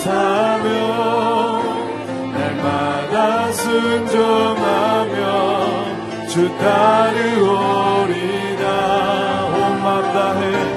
[0.00, 1.62] 사며
[2.32, 5.18] 날마다 순종하며
[6.26, 7.44] 주 따르오리다
[9.46, 10.69] 온맘 다해.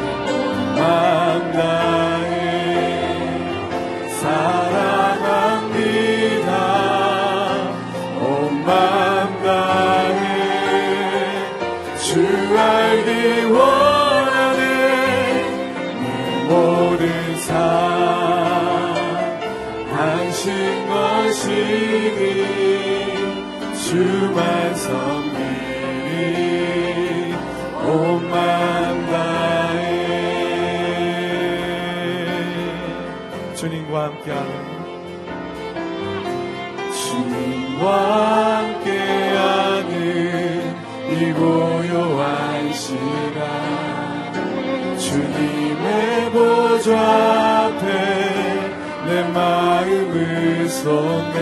[50.84, 51.40] 속에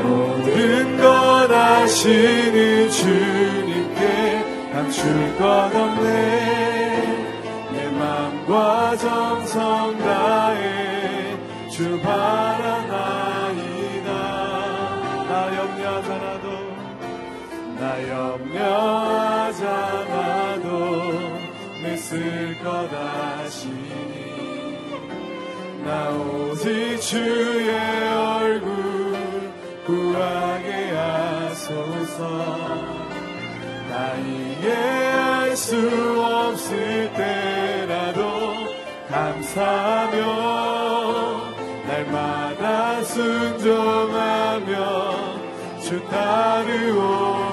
[0.00, 5.42] 모든 것 아시는 주님께 감출 것
[5.74, 6.08] 없네.
[7.72, 11.36] 내 맘과 정성 다해
[11.70, 12.90] 주 바라나이다.
[15.28, 16.46] 나 염려하자라도
[17.80, 17.82] 나
[19.60, 20.68] 염려하자라도
[21.82, 23.90] 내 쓸 것 아시니.
[25.84, 26.10] 나
[26.60, 27.70] 어디 주의
[28.14, 29.50] 얼굴
[29.86, 32.28] 구하게 하소서.
[33.88, 38.20] 나에게 알 수 없을 때라도
[39.08, 40.18] 감사하며
[41.86, 44.74] 날마다 순종하며
[45.80, 47.49] 주 따르오.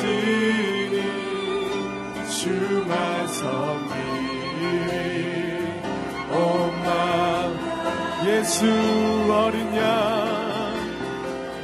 [0.00, 1.02] 하시니
[2.30, 3.92] 주만 섬기리
[6.32, 7.58] 온맘
[8.26, 8.66] 예수
[9.30, 9.80] 어린 양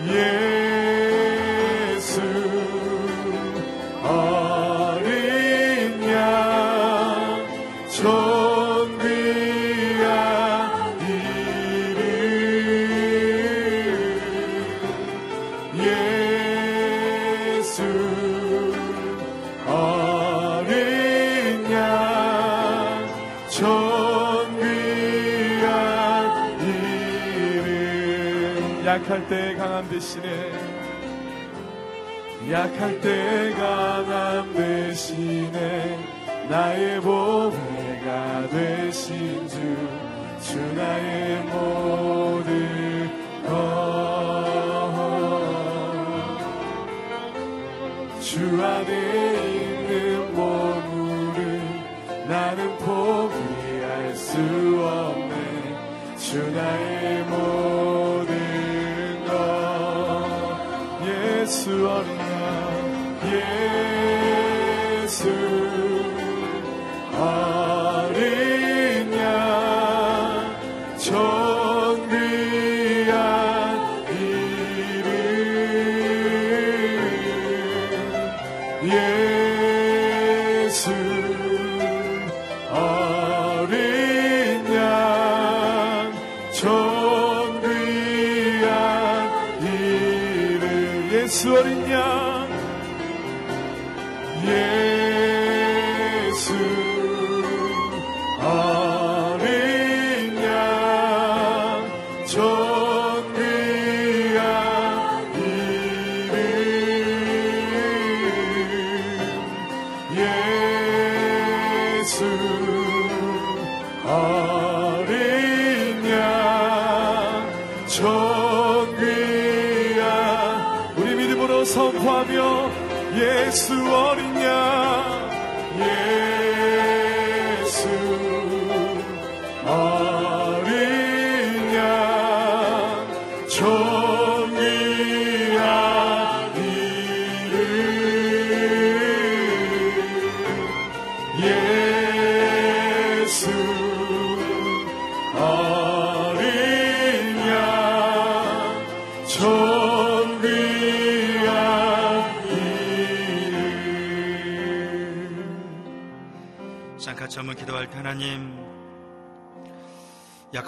[0.08, 0.55] 예.
[32.66, 35.98] 약할 때 강함 대신에
[36.48, 39.56] 나의 보배가 되신 주,
[40.40, 41.75] 주 나의 모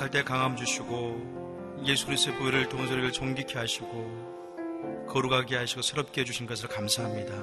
[0.08, 6.46] 할 때 강함 주시고 예수 그리스도의 보혈을 통해서 우리를 종기케 하시고 거룩하게 하시고 새롭게 해주신
[6.46, 7.34] 것을 감사합니다.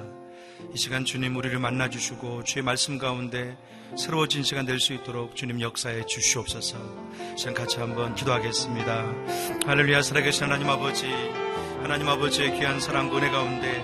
[0.74, 3.56] 이 시간 주님 우리를 만나 주시고 주의 말씀 가운데
[3.96, 6.76] 새로워진 시간 될 수 있도록 주님 역사에 주시옵소서.
[7.36, 9.14] 시간 같이 한번 기도하겠습니다.
[9.64, 11.06] 할렐루야 살아계신 하나님 아버지
[11.82, 13.80] 하나님 아버지의 귀한 사랑 은혜 가운데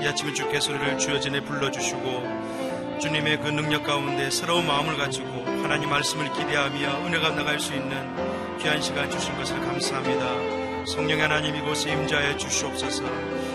[0.00, 6.32] 이 아침에 주께서 우리를 주여진에 불러주시고 주님의 그 능력 가운데 새로운 마음을 가지고 하나님 말씀을
[6.32, 10.84] 기대하며 은혜가 나갈 수 있는 귀한 시간 주신 것을 감사합니다.
[10.86, 13.04] 성령의 하나님 이곳에 임자해 주시옵소서.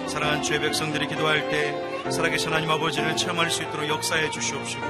[0.07, 1.75] 사랑하는 주의 백성들이 기도할 때
[2.09, 4.85] 살아계신 하나님 아버지를 체험할 수 있도록 역사해 주시옵시고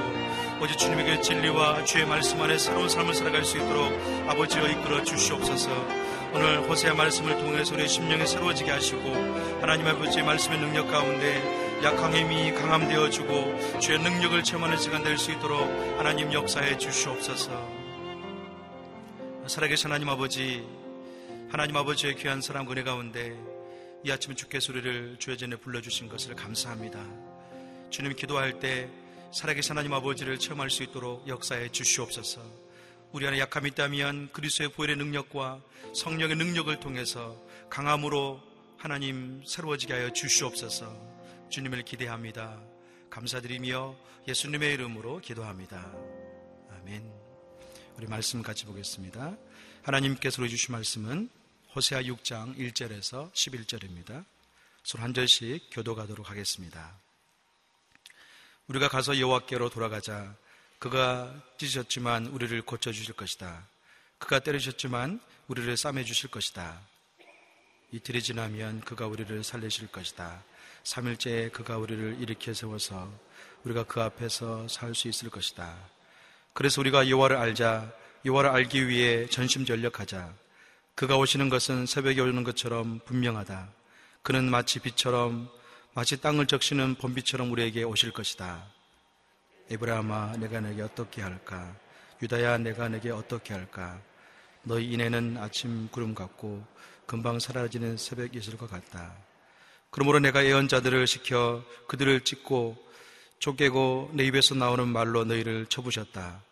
[0.62, 3.92] 오직 주님에게 진리와 주의 말씀 안에 새로운 삶을 살아갈 수 있도록
[4.28, 5.70] 아버지여 이끌어 주시옵소서.
[6.32, 9.02] 오늘 호세의 말씀을 통해서 우리 심령이 새로워지게 하시고
[9.60, 15.30] 하나님 아버지의 말씀의 능력 가운데 약한 힘이 강함되어 주고 주의 능력을 체험하는 시간 될 수
[15.30, 15.60] 있도록
[15.96, 17.52] 하나님 역사해 주시옵소서.
[19.46, 20.66] 살아계신 하나님 아버지,
[21.50, 23.36] 하나님 아버지의 귀한 사랑 은혜 가운데
[24.04, 26.98] 이 아침 주께 소리를 주의 전에 불러주신 것을 감사합니다.
[27.90, 28.88] 주님 기도할 때
[29.32, 32.42] 살아계신 하나님 아버지를 체험할 수 있도록 역사해 주시옵소서.
[33.12, 35.60] 우리 안에 약함이 있다면 그리스도의 보혈의 능력과
[35.94, 37.36] 성령의 능력을 통해서
[37.70, 38.40] 강함으로
[38.76, 41.07] 하나님 새로워지게 하여 주시옵소서.
[41.50, 42.60] 주님을 기대합니다.
[43.08, 43.96] 감사드리며
[44.28, 45.90] 예수님의 이름으로 기도합니다.
[46.70, 47.10] 아멘.
[47.96, 49.34] 우리 말씀 같이 보겠습니다.
[49.82, 51.30] 하나님께서 주신 말씀은
[51.74, 54.24] 호세아 6장 1절에서 11절입니다.
[54.82, 56.94] 손한 절씩 교도가도록 하겠습니다.
[58.66, 60.34] 우리가 가서 여호와께로 돌아가자.
[60.78, 63.66] 그가 찢으셨지만 우리를 고쳐 주실 것이다.
[64.18, 66.78] 그가 때리셨지만 우리를 싸매 주실 것이다.
[67.90, 70.44] 이틀이 지나면 그가 우리를 살리실 것이다.
[70.88, 73.10] 3일째에 그가 우리를 일으켜 세워서
[73.64, 75.74] 우리가 그 앞에서 살 수 있을 것이다.
[76.54, 77.92] 그래서 우리가 여호와를 알자
[78.24, 80.32] 여호와를 알기 위해 전심전력하자.
[80.94, 83.68] 그가 오시는 것은 새벽에 오는 것처럼 분명하다.
[84.22, 85.48] 그는 마치 빛처럼
[85.94, 88.64] 마치 땅을 적시는 봄비처럼 우리에게 오실 것이다.
[89.70, 91.76] 에브라함아 내가 내게 어떻게 할까?
[92.22, 94.00] 유다야 내가 내게 어떻게 할까?
[94.62, 96.64] 너희 인해는 아침 구름 같고
[97.06, 99.27] 금방 사라지는 새벽 이슬과 같다.
[99.90, 102.76] 그러므로 내가 예언자들을 시켜 그들을 찢고
[103.38, 106.42] 쪼개고 내 입에서 나오는 말로 너희를 쳐부셨다.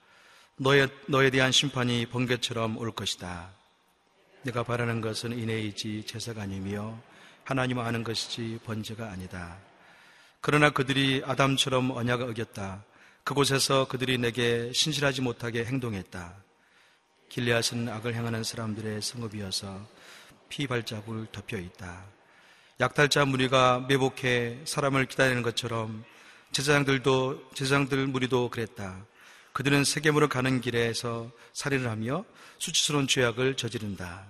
[0.58, 3.50] 너에, 너에 대한 심판이 번개처럼 올 것이다.
[4.42, 6.98] 내가 바라는 것은 인해이지 제사가 아니며
[7.44, 9.58] 하나님 아는 것이지 번제가 아니다.
[10.40, 12.84] 그러나 그들이 아담처럼 언약을 어겼다.
[13.24, 16.34] 그곳에서 그들이 내게 신실하지 못하게 행동했다.
[17.28, 19.88] 길리앗은 악을 행하는 사람들의 성읍이어서
[20.48, 22.15] 피 발자국을 덮여 있다.
[22.78, 26.04] 약탈자 무리가 매복해 사람을 기다리는 것처럼
[26.52, 29.06] 제사장들도 제사장들 무리도 그랬다.
[29.54, 32.26] 그들은 세겜으로 가는 길에서 살인을 하며
[32.58, 34.26] 수치스러운 죄악을 저지른다.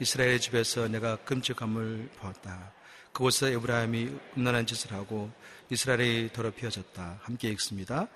[0.00, 2.72] 이스라엘의 집에서 내가 끔찍함을 보았다.
[3.12, 5.30] 그곳에 에브라임이 음란한 짓을 하고
[5.68, 7.20] 이스라엘이 더럽혀졌다.
[7.22, 8.08] 함께 읽습니다.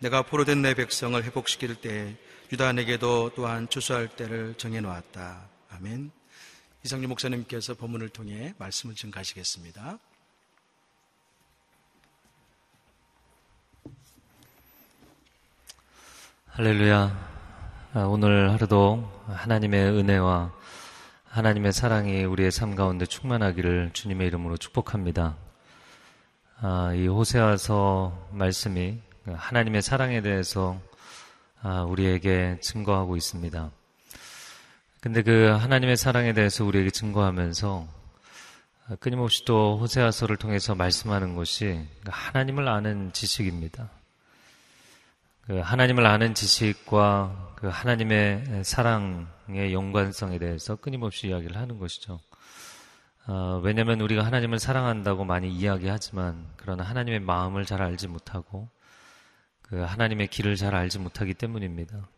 [0.00, 2.16] 내가 포로된 내 백성을 회복시킬 때
[2.52, 5.48] 유다에게도 또한 추수할 때를 정해 놓았다.
[5.70, 6.12] 아멘.
[6.84, 9.98] 이상주 목사님께서 본문을 통해 말씀을 증가하시겠습니다.
[16.48, 17.30] 할렐루야.
[17.94, 20.52] 아, 오늘 하루도 하나님의 은혜와
[21.24, 25.38] 하나님의 사랑이 우리의 삶 가운데 충만하기를 주님의 이름으로 축복합니다.
[26.60, 30.78] 아, 이 호세아서 말씀이 하나님의 사랑에 대해서
[31.62, 33.70] 아, 우리에게 증거하고 있습니다.
[35.04, 37.86] 근데 그 하나님의 사랑에 대해서 우리에게 증거하면서
[39.00, 43.90] 끊임없이 또 호세아서를 통해서 말씀하는 것이 하나님을 아는 지식입니다.
[45.42, 52.18] 그 하나님을 아는 지식과 그 하나님의 사랑의 연관성에 대해서 끊임없이 이야기를 하는 것이죠.
[53.26, 58.70] 어, 왜냐하면 우리가 하나님을 사랑한다고 많이 이야기하지만 그러나 하나님의 마음을 잘 알지 못하고
[59.60, 62.08] 그 하나님의 길을 잘 알지 못하기 때문입니다.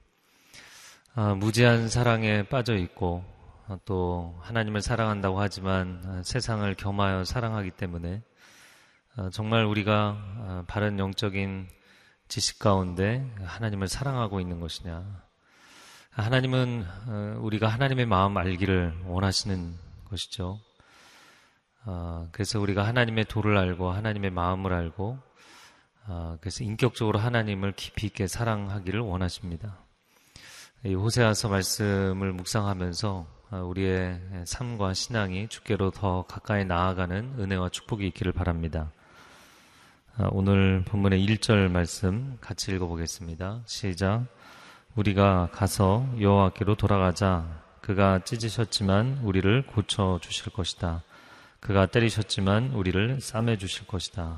[1.19, 3.25] 어, 무지한 사랑에 빠져 있고
[3.69, 8.23] 어, 또 하나님을 사랑한다고 하지만 어, 세상을 겸하여 사랑하기 때문에
[9.17, 11.69] 어, 정말 우리가 바른 영적인
[12.29, 15.07] 지식 가운데 하나님을 사랑하고 있는 것이냐.
[16.11, 19.75] 하나님은 어, 우리가 하나님의 마음 알기를 원하시는
[20.11, 20.61] 것이죠.
[21.87, 25.19] 어, 그래서 우리가 하나님의 도를 알고 하나님의 마음을 알고
[26.09, 29.86] 어, 그래서 인격적으로 하나님을 깊이 있게 사랑하기를 원하십니다.
[30.85, 33.27] 이 호세아서 말씀을 묵상하면서
[33.65, 38.93] 우리의 삶과 신앙이 주께로 더 가까이 나아가는 은혜와 축복이 있기를 바랍니다.
[40.17, 43.63] 아, 오늘 본문의 1절 말씀 같이 읽어보겠습니다.
[43.67, 44.27] 시작.
[44.95, 47.47] 우리가 가서 여호와께로 돌아가자.
[47.81, 51.03] 그가 찢으셨지만 우리를 고쳐 주실 것이다.
[51.61, 54.37] 그가 때리셨지만 우리를 싸매 주실 것이다.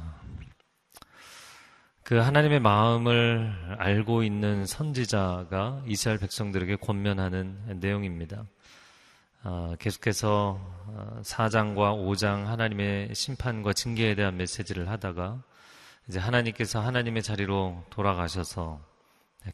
[2.09, 8.47] 그 하나님의 마음을 알고 있는 선지자가 이스라엘 백성들에게 권면하는 내용입니다.
[9.43, 10.59] 아, 계속해서
[11.23, 15.43] 4장과 아, 5장 하나님의 심판과 징계에 대한 메시지를 하다가
[16.09, 18.81] 이제 하나님께서 하나님의 자리로 돌아가셔서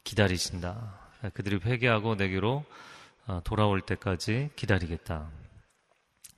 [0.04, 1.10] 기다리신다.
[1.34, 2.64] 그들이 회개하고 내게로
[3.26, 5.28] 어, 돌아올 때까지 기다리겠다.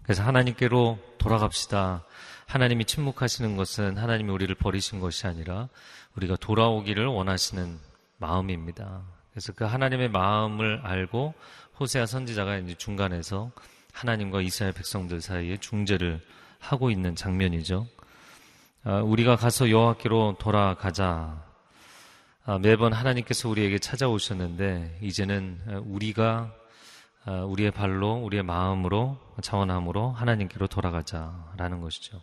[0.03, 2.07] 그래서 하나님께로 돌아갑시다.
[2.47, 5.69] 하나님이 침묵하시는 것은 하나님이 우리를 버리신 것이 아니라
[6.17, 7.79] 우리가 돌아오기를 원하시는
[8.19, 9.03] 마음입니다.
[9.31, 11.35] 그래서 그 하나님의 마음을 알고
[11.79, 13.51] 호세아 선지자가 이제 중간에서
[13.93, 16.21] 하나님과 이스라엘 백성들 사이에 중재를
[16.59, 17.87] 하고 있는 장면이죠.
[18.85, 21.45] 아, 우리가 가서 여호와께로 돌아가자.
[22.45, 26.53] 아, 매번 하나님께서 우리에게 찾아오셨는데 이제는 우리가
[27.25, 32.23] 아, 우리의 발로 우리의 마음으로 자원함으로 하나님께로 돌아가자라는 것이죠.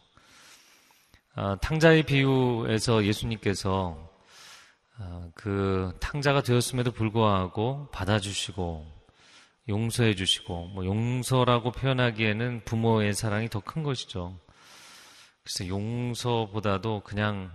[1.61, 4.09] 탕자의 비유에서 예수님께서
[5.33, 8.85] 그 탕자가 되었음에도 불구하고 받아주시고
[9.69, 14.37] 용서해 주시고 뭐 용서라고 표현하기에는 부모의 사랑이 더 큰 것이죠.
[15.43, 17.51] 그래서 용서보다도 그냥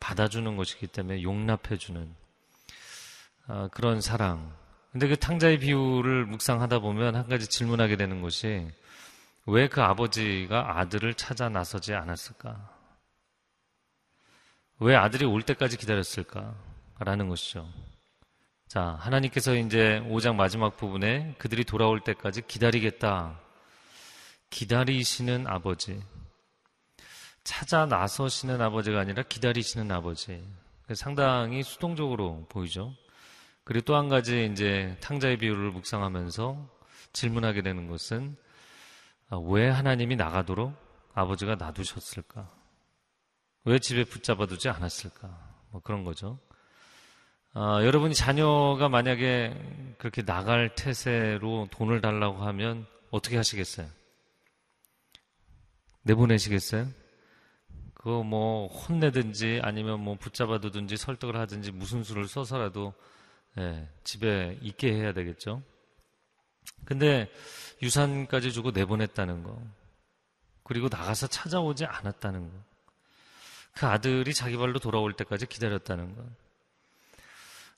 [0.00, 2.14] 받아주는 것이기 때문에 용납해 주는
[3.46, 4.52] 아, 그런 사랑.
[4.92, 8.66] 근데 그 탕자의 비유를 묵상하다 보면 한 가지 질문하게 되는 것이
[9.46, 12.79] 왜 그 아버지가 아들을 찾아 나서지 않았을까?
[14.80, 16.54] 왜 아들이 올 때까지 기다렸을까?
[17.00, 17.68] 라는 것이죠.
[18.66, 23.38] 자, 하나님께서 이제 5장 마지막 부분에 그들이 돌아올 때까지 기다리겠다.
[24.48, 26.02] 기다리시는 아버지.
[27.44, 30.42] 찾아 나서시는 아버지가 아니라 기다리시는 아버지.
[30.94, 32.94] 상당히 수동적으로 보이죠.
[33.64, 36.68] 그리고 또 한 가지 이제 탕자의 비유를 묵상하면서
[37.12, 38.36] 질문하게 되는 것은
[39.28, 40.74] 아, 왜 하나님이 나가도록
[41.14, 42.59] 아버지가 놔두셨을까?
[43.64, 45.28] 왜 집에 붙잡아 두지 않았을까?
[45.70, 46.38] 뭐 그런 거죠.
[47.52, 53.88] 아, 여러분이 자녀가 만약에 그렇게 나갈 태세로 돈을 달라고 하면 어떻게 하시겠어요?
[56.02, 56.86] 내보내시겠어요?
[57.94, 62.94] 그거 뭐 혼내든지 아니면 뭐 붙잡아 두든지 설득을 하든지 무슨 수를 써서라도
[63.58, 65.62] 예, 집에 있게 해야 되겠죠.
[66.84, 67.30] 근데
[67.82, 69.60] 유산까지 주고 내보냈다는 거.
[70.62, 72.69] 그리고 나가서 찾아오지 않았다는 거.
[73.72, 76.24] 그 아들이 자기 발로 돌아올 때까지 기다렸다는 거.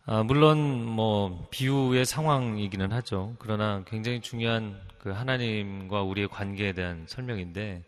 [0.04, 3.36] 아, 물론 뭐 비유의 상황이기는 하죠.
[3.38, 7.84] 그러나 굉장히 중요한 그 하나님과 우리의 관계에 대한 설명인데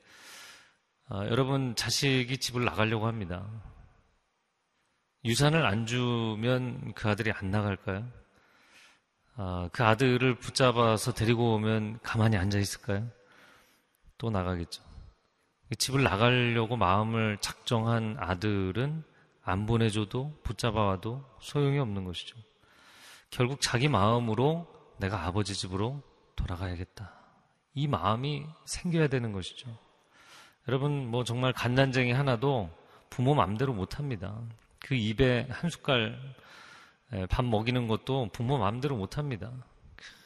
[1.09, 3.45] 아, 여러분 자식이 집을 나가려고 합니다.
[5.25, 8.07] 유산을 안 주면 그 아들이 안 나갈까요?
[9.37, 13.09] 아, 그 아들을 붙잡아서 데리고 오면 가만히 앉아 있을까요?
[14.19, 14.84] 또 나가겠죠.
[15.77, 19.05] 집을 나가려고 마음을 작정한 아들은
[19.43, 22.37] 안 보내줘도 붙잡아와도 소용이 없는 것이죠.
[23.31, 24.67] 결국 자기 마음으로
[24.99, 26.03] 내가 아버지 집으로
[26.37, 27.13] 돌아가야겠다.
[27.75, 29.69] 이 마음이 생겨야 되는 것이죠.
[30.69, 32.71] 여러분, 뭐 정말 갓난쟁이 하나도
[33.11, 34.41] 부모 마음대로 못 합니다.
[34.79, 36.19] 그 입에 한 숟갈
[37.29, 39.53] 밥 먹이는 것도 부모 마음대로 못 합니다.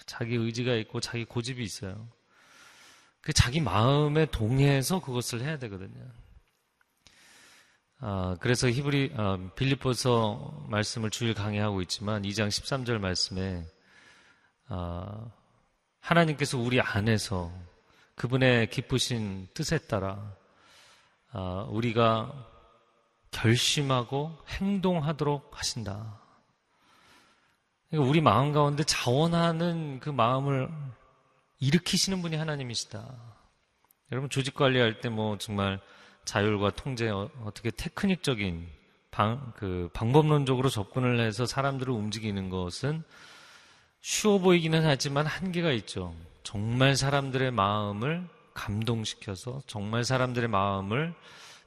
[0.07, 2.09] 자기 의지가 있고 자기 고집이 있어요.
[3.28, 6.02] 그 자기 마음에 동의해서 그것을 해야 되거든요.
[8.00, 13.66] 아, 그래서 히브리 아, 빌립보서 말씀을 주일 강의하고 있지만 2장 13절 말씀에
[14.68, 15.30] 아,
[16.00, 17.52] 하나님께서 우리 안에서
[18.14, 20.35] 그분의 기쁘신 뜻에 따라
[21.30, 22.32] 아, 우리가
[23.30, 26.18] 결심하고 행동하도록 하신다.
[27.90, 30.70] 그러니까 우리 마음 가운데 자원하는 그 마음을
[31.61, 33.17] 일으키시는 분이 하나님이시다.
[34.12, 35.81] 여러분 조직 관리할 때 뭐 정말
[36.25, 38.67] 자율과 통제 어, 어떻게 테크닉적인
[39.11, 43.03] 방, 그 방법론적으로 접근을 해서 사람들을 움직이는 것은
[44.00, 46.15] 쉬워 보이기는 하지만 한계가 있죠.
[46.45, 51.15] 정말 사람들의 마음을 감동시켜서 정말 사람들의 마음을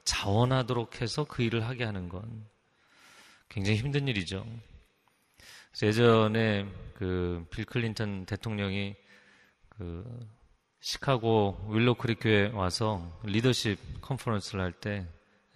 [0.04, 2.46] 자원하도록 해서 그 일을 하게 하는 건
[3.48, 4.46] 굉장히 힘든 일이죠.
[5.82, 8.94] 예전에 그 빌 클린턴 대통령이
[9.76, 10.04] 그
[10.80, 15.06] 시카고 윌로 크릭 교회 와서 리더십 컨퍼런스를 할 때,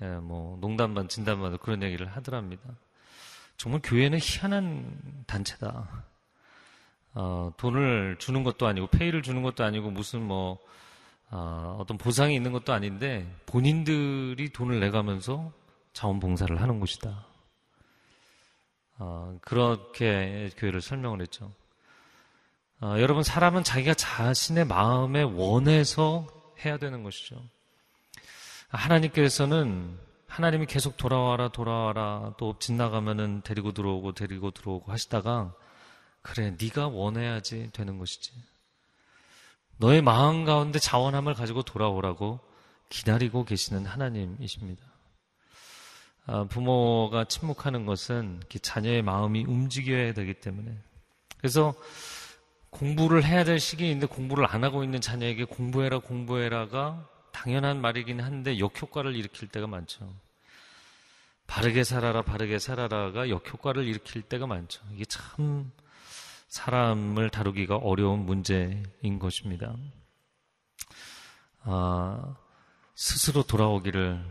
[0.01, 2.63] 예, 뭐, 농담 반, 진담 반 그런 얘기를 하더랍니다.
[3.57, 6.05] 정말 교회는 희한한 단체다.
[7.15, 10.59] 어, 돈을 주는 것도 아니고, 페이를 주는 것도 아니고, 무슨 뭐,
[11.31, 15.53] 어, 어떤 보상이 있는 것도 아닌데, 본인들이 돈을 내가면서
[15.93, 17.27] 자원봉사를 하는 곳이다.
[18.99, 21.53] 어, 그렇게 교회를 설명을 했죠.
[22.83, 26.27] 어, 여러분, 사람은 자기가 자신의 마음에 원해서
[26.65, 27.43] 해야 되는 것이죠.
[28.69, 35.55] 하나님께서는 하나님이 계속 돌아와라, 돌아와라, 또집 나가면은 데리고 들어오고, 데리고 들어오고 하시다가,
[36.21, 38.33] 그래, 네가 원해야지 되는 것이지.
[39.79, 42.41] 너의 마음 가운데 자원함을 가지고 돌아오라고
[42.91, 44.85] 기다리고 계시는 하나님이십니다.
[46.27, 50.77] 아, 부모가 침묵하는 것은 자녀의 마음이 움직여야 되기 때문에.
[51.39, 51.75] 그래서
[52.77, 59.17] 공부를 해야 될 시기인데 공부를 안 하고 있는 자녀에게 공부해라, 공부해라가 당연한 말이긴 한데 역효과를
[59.17, 60.15] 일으킬 때가 많죠.
[61.47, 64.83] 바르게 살아라, 바르게 살아라가 역효과를 일으킬 때가 많죠.
[64.93, 65.71] 이게 참
[66.49, 69.75] 사람을 다루기가 어려운 문제인 것입니다.
[71.63, 72.37] 아,
[72.95, 74.23] 스스로 돌아오기를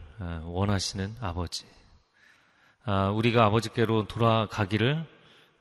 [0.44, 1.66] 원하시는 아버지.
[2.84, 5.15] 아, 우리가 아버지께로 돌아가기를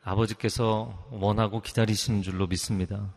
[0.04, 3.14] 아버지께서 원하고 기다리시는 줄로 믿습니다.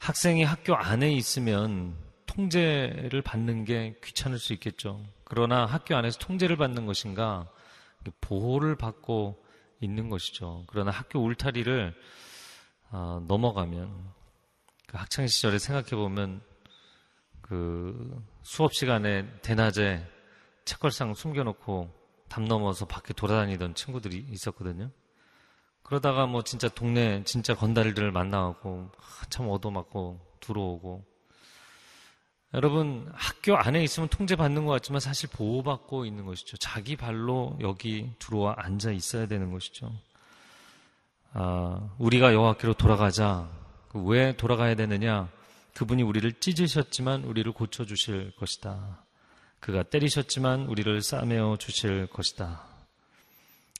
[0.00, 1.96] 학생이 학교 안에 있으면
[2.26, 5.04] 통제를 받는 게 귀찮을 수 있겠죠.
[5.24, 7.48] 그러나 학교 안에서 통제를 받는 것인가
[8.20, 9.42] 보호를 받고
[9.80, 10.64] 있는 것이죠.
[10.66, 11.94] 그러나 학교 울타리를
[12.90, 14.12] 어, 넘어가면
[14.86, 16.42] 그 학창 시절에 생각해 보면
[17.40, 20.06] 그 수업 시간에 대낮에
[20.64, 21.90] 책걸상 숨겨놓고
[22.28, 24.90] 담 넘어서 밖에 돌아다니던 친구들이 있었거든요.
[25.82, 28.90] 그러다가 뭐 진짜 동네 진짜 건달들을 만나고
[29.28, 31.04] 참 얻어맞고 들어오고
[32.54, 36.58] 여러분 학교 안에 있으면 통제받는 것 같지만 사실 보호받고 있는 것이죠.
[36.58, 39.90] 자기 발로 여기 들어와 앉아 있어야 되는 것이죠.
[41.32, 43.48] 아, 우리가 여호와께로 돌아가자.
[43.88, 45.30] 그왜 돌아가야 되느냐?
[45.74, 49.02] 그분이 우리를 찢으셨지만 우리를 고쳐 주실 것이다.
[49.60, 52.71] 그가 때리셨지만 우리를 싸매어 주실 것이다.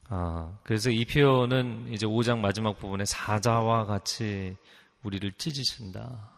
[0.09, 4.57] 아, 그래서 이 표현은 이제 5장 마지막 부분에 사자와 같이
[5.03, 6.31] 우리를 찢으신다.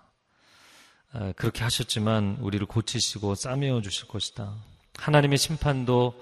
[1.13, 4.55] 아, 그렇게 하셨지만 우리를 고치시고 싸매어 주실 것이다.
[4.97, 6.15] 하나님의 심판도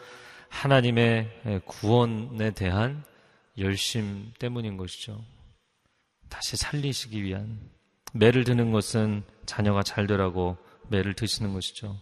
[0.48, 3.04] 하나님의 구원에 대한
[3.58, 5.24] 열심 때문인 것이죠.
[6.28, 7.58] 다시 살리시기 위한
[8.12, 10.56] 매를 드는 것은 자녀가 잘 되라고
[10.88, 11.98] 매를 드시는 것이죠.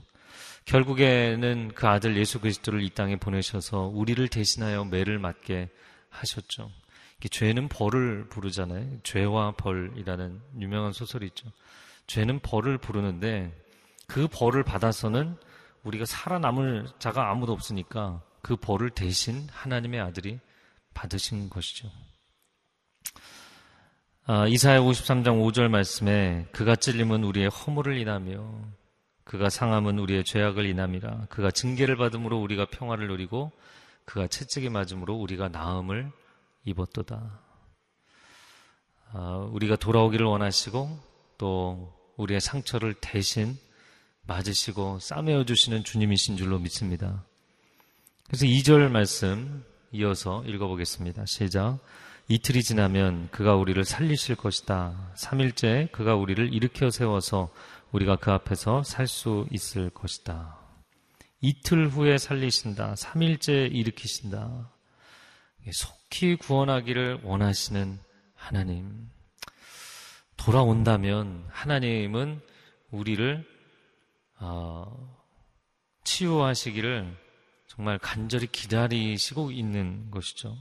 [0.64, 5.68] 결국에는 그 아들 예수 그리스도를 이 땅에 보내셔서 우리를 대신하여 매를 맞게
[6.10, 6.70] 하셨죠.
[7.28, 9.00] 죄는 벌을 부르잖아요.
[9.02, 11.48] 죄와 벌이라는 유명한 소설이 있죠.
[12.06, 13.52] 죄는 벌을 부르는데
[14.06, 15.36] 그 벌을 받아서는
[15.84, 20.40] 우리가 살아남을 자가 아무도 없으니까 그 벌을 대신 하나님의 아들이
[20.94, 21.90] 받으신 것이죠.
[24.26, 28.79] 아, 이사야 53장 5절 말씀에 그가 찔림은 우리의 허물을 인하며
[29.30, 33.52] 그가 상함은 우리의 죄악을 인함이라 그가 징계를 받음으로 우리가 평화를 누리고
[34.04, 36.10] 그가 채찍에 맞음으로 우리가 나음을
[36.64, 37.38] 입었도다.
[39.12, 40.98] 아, 우리가 돌아오기를 원하시고
[41.38, 43.56] 또 우리의 상처를 대신
[44.22, 47.22] 맞으시고 싸매어 주시는 주님이신 줄로 믿습니다.
[48.26, 51.24] 그래서 2절 말씀 이어서 읽어보겠습니다.
[51.26, 51.78] 시작.
[52.26, 55.12] 이틀이 지나면 그가 우리를 살리실 것이다.
[55.14, 57.50] 3일째 그가 우리를 일으켜 세워서
[57.92, 60.58] 우리가 그 앞에서 살 수 있을 것이다.
[61.40, 62.94] 이틀 후에 살리신다.
[62.94, 64.70] 3일째 일으키신다.
[65.72, 67.98] 속히 구원하기를 원하시는
[68.34, 69.10] 하나님.
[70.36, 72.40] 돌아온다면 하나님은
[72.90, 73.44] 우리를
[74.38, 75.16] 어,
[76.04, 77.16] 치유하시기를
[77.66, 80.56] 정말 간절히 기다리시고 있는 것이죠.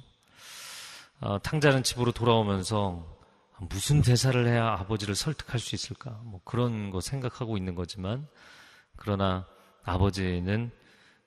[1.22, 3.19] 어, 탕자는 집으로 돌아오면서
[3.62, 6.22] 무슨 대사를 해야 아버지를 설득할 수 있을까?
[6.24, 8.28] 뭐 그런 거 생각하고 있는 거지만
[8.96, 9.46] 그러나
[9.84, 10.72] 아버지는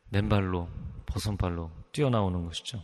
[0.09, 0.69] 맨발로
[1.07, 2.83] 버선발로 뛰어나오는 것이죠.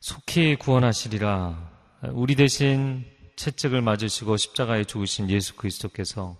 [0.00, 1.70] 속히 구원하시리라.
[2.12, 3.04] 우리 대신
[3.36, 6.36] 채찍을 맞으시고 십자가에 죽으신 예수 그리스도께서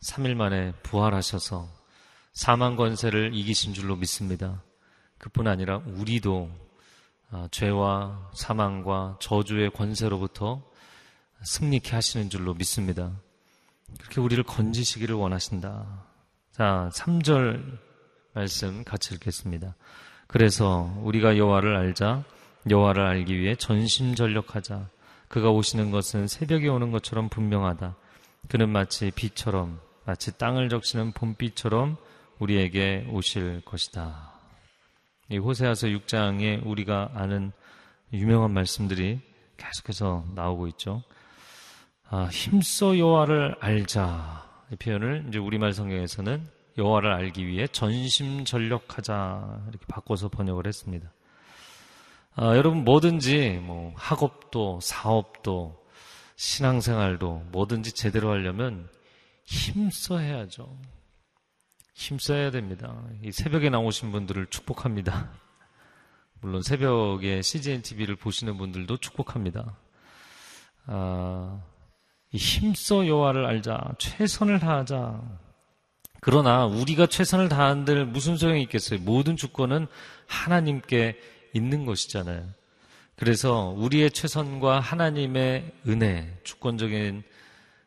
[0.00, 1.68] 3일 만에 부활하셔서
[2.32, 4.62] 사망 권세를 이기신 줄로 믿습니다.
[5.18, 6.50] 그뿐 아니라 우리도
[7.30, 10.62] 아, 죄와 사망과 저주의 권세로부터
[11.44, 13.12] 승리케 하시는 줄로 믿습니다.
[13.98, 16.04] 그렇게 우리를 건지시기를 원하신다.
[16.52, 17.78] 자, 3절
[18.34, 19.74] 말씀 같이 읽겠습니다.
[20.26, 22.24] 그래서 우리가 여호와를 알자
[22.70, 24.88] 여호와를 알기 위해 전심전력하자.
[25.28, 27.96] 그가 오시는 것은 새벽에 오는 것처럼 분명하다.
[28.48, 31.96] 그는 마치 비처럼 마치 땅을 적시는 봄비처럼
[32.38, 34.32] 우리에게 오실 것이다.
[35.30, 37.52] 이 호세아서 6장에 우리가 아는
[38.12, 39.20] 유명한 말씀들이
[39.56, 41.02] 계속해서 나오고 있죠.
[42.14, 46.46] 아, 힘써 여호와를 알자 이 표현을 이제 우리말 성경에서는
[46.76, 51.10] 여호와를 알기 위해 전심전력하자 이렇게 바꿔서 번역을 했습니다.
[52.34, 55.82] 아, 여러분 뭐든지 뭐 학업도 사업도
[56.36, 58.90] 신앙생활도 뭐든지 제대로 하려면
[59.44, 60.78] 힘써 해야죠.
[61.94, 62.94] 힘써야 됩니다.
[63.22, 65.30] 이 새벽에 나오신 분들을 축복합니다.
[66.42, 69.78] 물론 새벽에 CGN TV를 보시는 분들도 축복합니다.
[70.88, 71.62] 아,
[72.32, 75.20] 힘써 여호와를 알자, 최선을 다하자.
[76.20, 79.00] 그러나 우리가 최선을 다한들 무슨 소용이 있겠어요?
[79.00, 79.86] 모든 주권은
[80.26, 81.18] 하나님께
[81.52, 82.48] 있는 것이잖아요.
[83.16, 87.22] 그래서 우리의 최선과 하나님의 은혜, 주권적인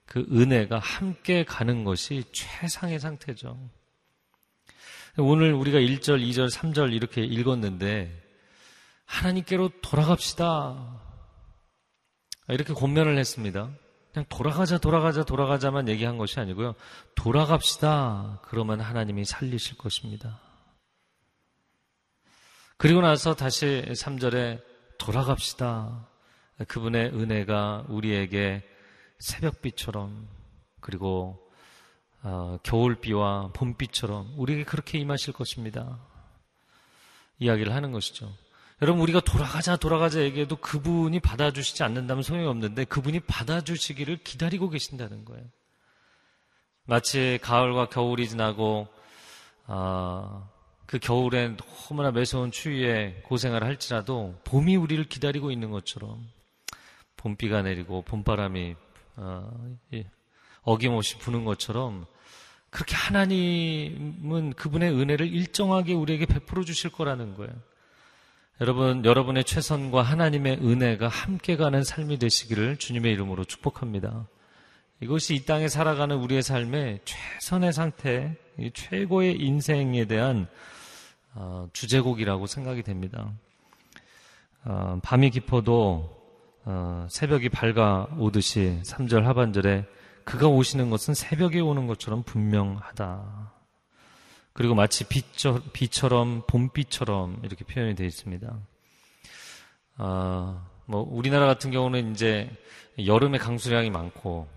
[0.06, 3.58] 그 은혜가 함께 가는 것이 최상의 상태죠.
[5.18, 8.12] 오늘 우리가 1절, 2절, 3절 이렇게 읽었는데
[9.06, 11.02] 하나님께로 돌아갑시다.
[12.50, 13.70] 이렇게 권면을 했습니다.
[14.16, 16.74] 그냥 돌아가자, 돌아가자, 돌아가자만 얘기한 것이 아니고요.
[17.16, 18.40] 돌아갑시다.
[18.44, 20.40] 그러면 하나님이 살리실 것입니다.
[22.78, 24.64] 그리고 나서 다시 3절에
[25.00, 26.08] 돌아갑시다.
[26.66, 28.64] 그분의 은혜가 우리에게
[29.20, 30.30] 새벽비처럼
[30.80, 31.52] 그리고
[32.24, 36.00] 어, 겨울비와 봄비처럼 우리에게 그렇게 임하실 것입니다.
[37.40, 38.32] 이야기를 하는 것이죠.
[38.82, 45.46] 여러분 우리가 돌아가자 돌아가자 얘기해도 그분이 받아주시지 않는다면 소용이 없는데 그분이 받아주시기를 기다리고 계신다는 거예요.
[46.86, 48.88] 마치 가을과 겨울이 지나고
[49.68, 50.50] 어,
[50.86, 56.28] 그 겨울엔 너무나 매서운 추위에 고생을 할지라도 봄이 우리를 기다리고 있는 것처럼
[57.16, 58.76] 봄비가 내리고 봄바람이
[59.16, 59.78] 어,
[60.64, 62.06] 어김없이 부는 것처럼
[62.70, 67.54] 그렇게 하나님은 그분의 은혜를 일정하게 우리에게 베풀어 주실 거라는 거예요.
[68.62, 74.30] 여러분, 여러분의 최선과 하나님의 은혜가 함께 가는 삶이 되시기를 주님의 이름으로 축복합니다.
[75.02, 78.38] 이것이 이 땅에 살아가는 우리의 삶의 최선의 상태,
[78.74, 80.48] 최고의 인생에 대한
[81.34, 83.30] 어, 주제곡이라고 생각이 됩니다.
[84.64, 86.18] 어, 밤이 깊어도
[86.64, 89.86] 어, 새벽이 밝아오듯이 3절 하반절에
[90.24, 93.55] 그가 오시는 것은 새벽에 오는 것처럼 분명하다.
[94.56, 95.06] 그리고 마치
[95.74, 98.58] 비처럼 봄비처럼 이렇게 표현이 되어 있습니다.
[99.98, 102.50] 어, 뭐 우리나라 같은 경우는 이제
[103.06, 104.48] 여름에 강수량이 많고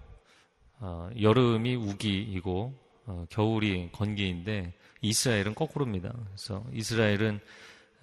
[0.79, 6.15] 어, 여름이 우기이고 어, 겨울이 건기인데 이스라엘은 거꾸로입니다.
[6.27, 7.41] 그래서 이스라엘은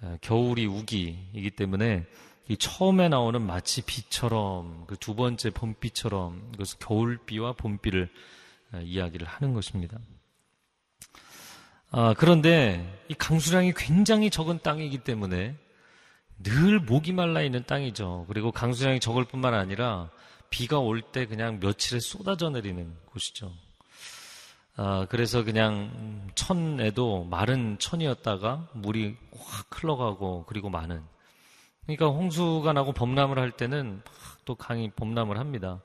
[0.02, 2.04] 어, 겨울이 우기이기 때문에
[2.48, 8.10] 이 처음에 나오는 마치 비처럼 그 두 번째 봄비처럼 그것은 겨울비와 봄비를
[8.74, 9.98] 어, 이야기를 하는 것입니다.
[11.90, 15.56] 아, 그런데 이 강수량이 굉장히 적은 땅이기 때문에
[16.42, 18.26] 늘 목이 말라 있는 땅이죠.
[18.28, 20.10] 그리고 강수량이 적을 뿐만 아니라
[20.50, 23.52] 비가 올 때 그냥 며칠에 쏟아져 내리는 곳이죠.
[24.76, 31.02] 아, 그래서 그냥 천에도 마른 천이었다가 물이 확 흘러가고 그리고 많은.
[31.86, 34.02] 그러니까 홍수가 나고 범람을 할 때는
[34.44, 35.80] 또 강이 범람을 합니다.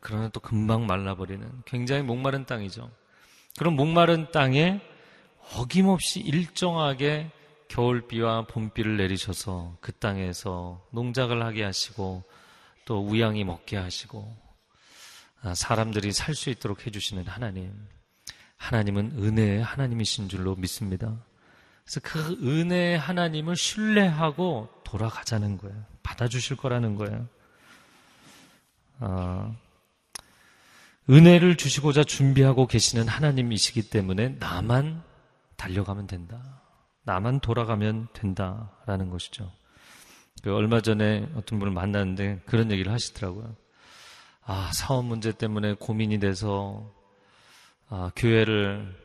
[0.00, 2.90] 그러나 또 금방 말라버리는 굉장히 목마른 땅이죠.
[3.58, 4.80] 그런 목마른 땅에
[5.54, 7.30] 어김없이 일정하게
[7.68, 12.22] 겨울비와 봄비를 내리셔서 그 땅에서 농작을 하게 하시고
[12.84, 14.36] 또 우양이 먹게 하시고
[15.42, 17.72] 아, 사람들이 살 수 있도록 해주시는 하나님.
[18.56, 21.16] 하나님은 은혜의 하나님이신 줄로 믿습니다.
[21.84, 25.84] 그래서 그 은혜의 하나님을 신뢰하고 돌아가자는 거예요.
[26.02, 27.26] 받아주실 거라는 거예요.
[28.98, 29.54] 아,
[31.08, 35.02] 은혜를 주시고자 준비하고 계시는 하나님이시기 때문에 나만
[35.60, 36.62] 달려가면 된다.
[37.04, 39.52] 나만 돌아가면 된다라는 것이죠.
[40.42, 43.54] 그 얼마 전에 어떤 분을 만났는데 그런 얘기를 하시더라고요.
[44.42, 46.90] 아, 사업 문제 때문에 고민이 돼서
[47.90, 48.96] 아, 교회를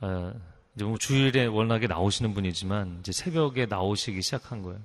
[0.00, 0.34] 아,
[0.76, 4.80] 이제 뭐 주일에 워낙에 나오시는 분이지만 이제 새벽에 나오시기 시작한 거예요.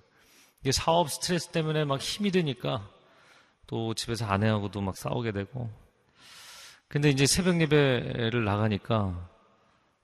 [0.61, 2.89] 이게 사업 스트레스 때문에 막 힘이 드니까
[3.67, 5.69] 또 집에서 아내하고도 막 싸우게 되고
[6.87, 9.29] 근데 이제 새벽 예배를 나가니까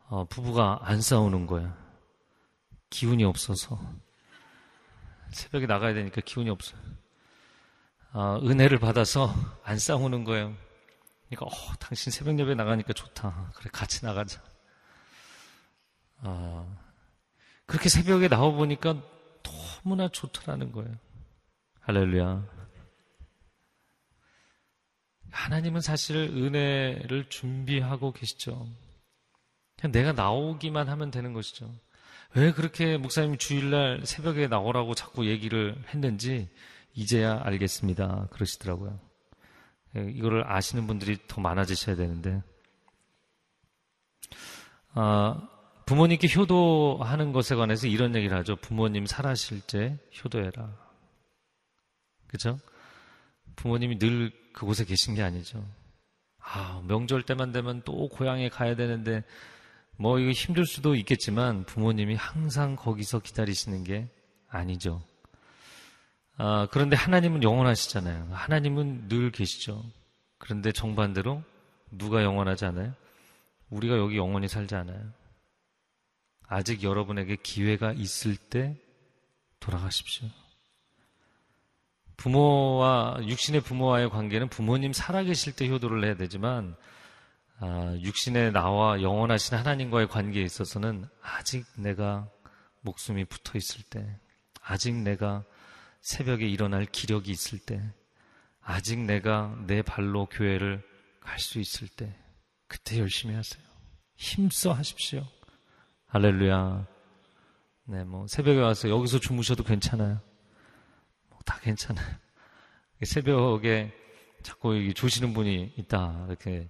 [0.10, 1.78] 어, 부부가 안 싸우는 거야.
[2.89, 3.80] 기운이 없어서.
[5.32, 6.82] 새벽에 나가야 되니까 기운이 없어요.
[8.13, 9.32] 어, 은혜를 받아서
[9.63, 10.56] 안 싸우는 거예요.
[11.30, 13.52] 그러니까, 어, 당신 새벽 예배 나가니까 좋다.
[13.56, 14.41] 그래, 같이 나가자.
[16.22, 16.76] 어,
[17.67, 18.95] 그렇게 새벽에 나와 보니까
[19.43, 20.98] 너무나 좋더라는 거예요.
[21.82, 22.48] 할렐루야.
[25.30, 28.67] 하나님은 사실 은혜를 준비하고 계시죠.
[29.80, 31.74] 그냥 내가 나오기만 하면 되는 것이죠.
[32.36, 36.50] 왜 그렇게 목사님이 주일날 새벽에 나오라고 자꾸 얘기를 했는지
[36.94, 38.28] 이제야 알겠습니다.
[38.32, 39.00] 그러시더라고요.
[39.96, 42.44] 예, 이거를 아시는 분들이 더 많아지셔야 되는데.
[44.94, 45.48] 아,
[45.86, 48.58] 부모님께 효도하는 것에 관해서 이런 얘기를 하죠.
[48.58, 50.76] 부모님 살아실 때 효도해라.
[52.28, 52.60] 그죠?
[53.56, 55.65] 부모님이 늘 그곳에 계신 게 아니죠.
[56.38, 59.24] 아, 명절 때만 되면 또 고향에 가야 되는데
[60.02, 64.08] 뭐 이거 힘들 수도 있겠지만 부모님이 항상 거기서 기다리시는 게
[64.48, 65.04] 아니죠.
[66.38, 68.30] 아, 그런데 하나님은 영원하시잖아요.
[68.32, 69.84] 하나님은 늘 계시죠.
[70.38, 71.44] 그런데 정반대로
[71.92, 72.94] 누가 영원하지 않아요?
[73.72, 75.02] 우리가 여기 영원히 살지 않아요.
[76.48, 78.78] 아직 여러분에게 기회가 있을 때
[79.60, 80.30] 돌아가십시오.
[82.16, 86.90] 부모와 육신의 부모와의 관계는 부모님 살아계실 때 효도를 해야 되지만 아,
[87.62, 92.30] 육신의 나와 영원하신 하나님과의 관계에 있어서는 아직 내가
[92.82, 94.17] 목숨이 붙어 있을 때,
[94.62, 95.43] 아직 내가
[96.02, 97.82] 새벽에 일어날 기력이 있을 때,
[98.62, 100.88] 아직 내가 내 발로 교회를
[101.22, 102.15] 갈 수 있을 때,
[102.67, 103.63] 그때 열심히 하세요.
[104.15, 105.26] 힘써 하십시오.
[106.08, 106.88] 할렐루야.
[107.86, 110.22] 네, 뭐, 새벽에 와서 여기서 주무셔도 괜찮아요.
[111.30, 112.15] 뭐, 다 괜찮아요.
[113.04, 113.91] 새벽에
[114.43, 116.26] 자꾸 조시는 분이 있다.
[116.28, 116.69] 이렇게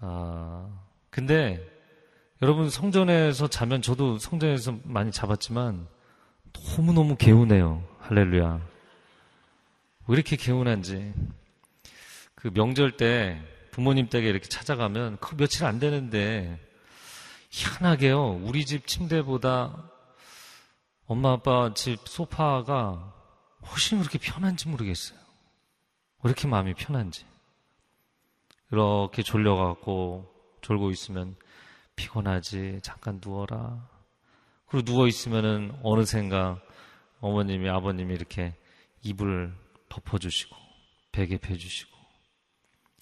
[0.00, 0.68] 아,
[1.10, 1.60] 근데
[2.40, 5.88] 여러분 성전에서 자면 저도 성전에서 많이 잡았지만
[6.52, 7.82] 너무너무 개운해요.
[8.00, 8.60] 할렐루야.
[10.06, 11.12] 왜 이렇게 개운한지.
[12.34, 16.58] 그 명절 때 부모님 댁에 이렇게 찾아가면 그 며칠 안 되는데
[17.50, 18.40] 희한하게요.
[18.44, 19.90] 우리 집 침대보다
[21.06, 23.14] 엄마 아빠 집 소파가
[23.66, 25.18] 훨씬 그렇게 편한지 모르겠어요.
[26.22, 27.24] 왜 이렇게 마음이 편한지.
[28.70, 31.36] 이렇게 졸려갖고 졸고 있으면
[31.96, 32.80] 피곤하지.
[32.82, 33.88] 잠깐 누워라.
[34.66, 36.60] 그리고 누워 있으면은 어느샌가
[37.20, 38.54] 어머님이 아버님이 이렇게
[39.02, 39.52] 이불
[39.88, 40.56] 덮어주시고
[41.12, 41.96] 베개 펴주시고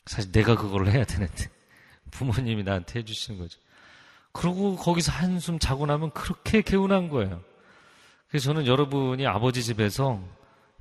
[0.07, 1.51] 사실 내가 그걸 해야 되는데
[2.13, 3.59] 부모님이 나한테 해주시는 거죠.
[4.33, 7.43] 그러고 거기서 한숨 자고 나면 그렇게 개운한 거예요.
[8.29, 10.23] 그래서 저는 여러분이 아버지 집에서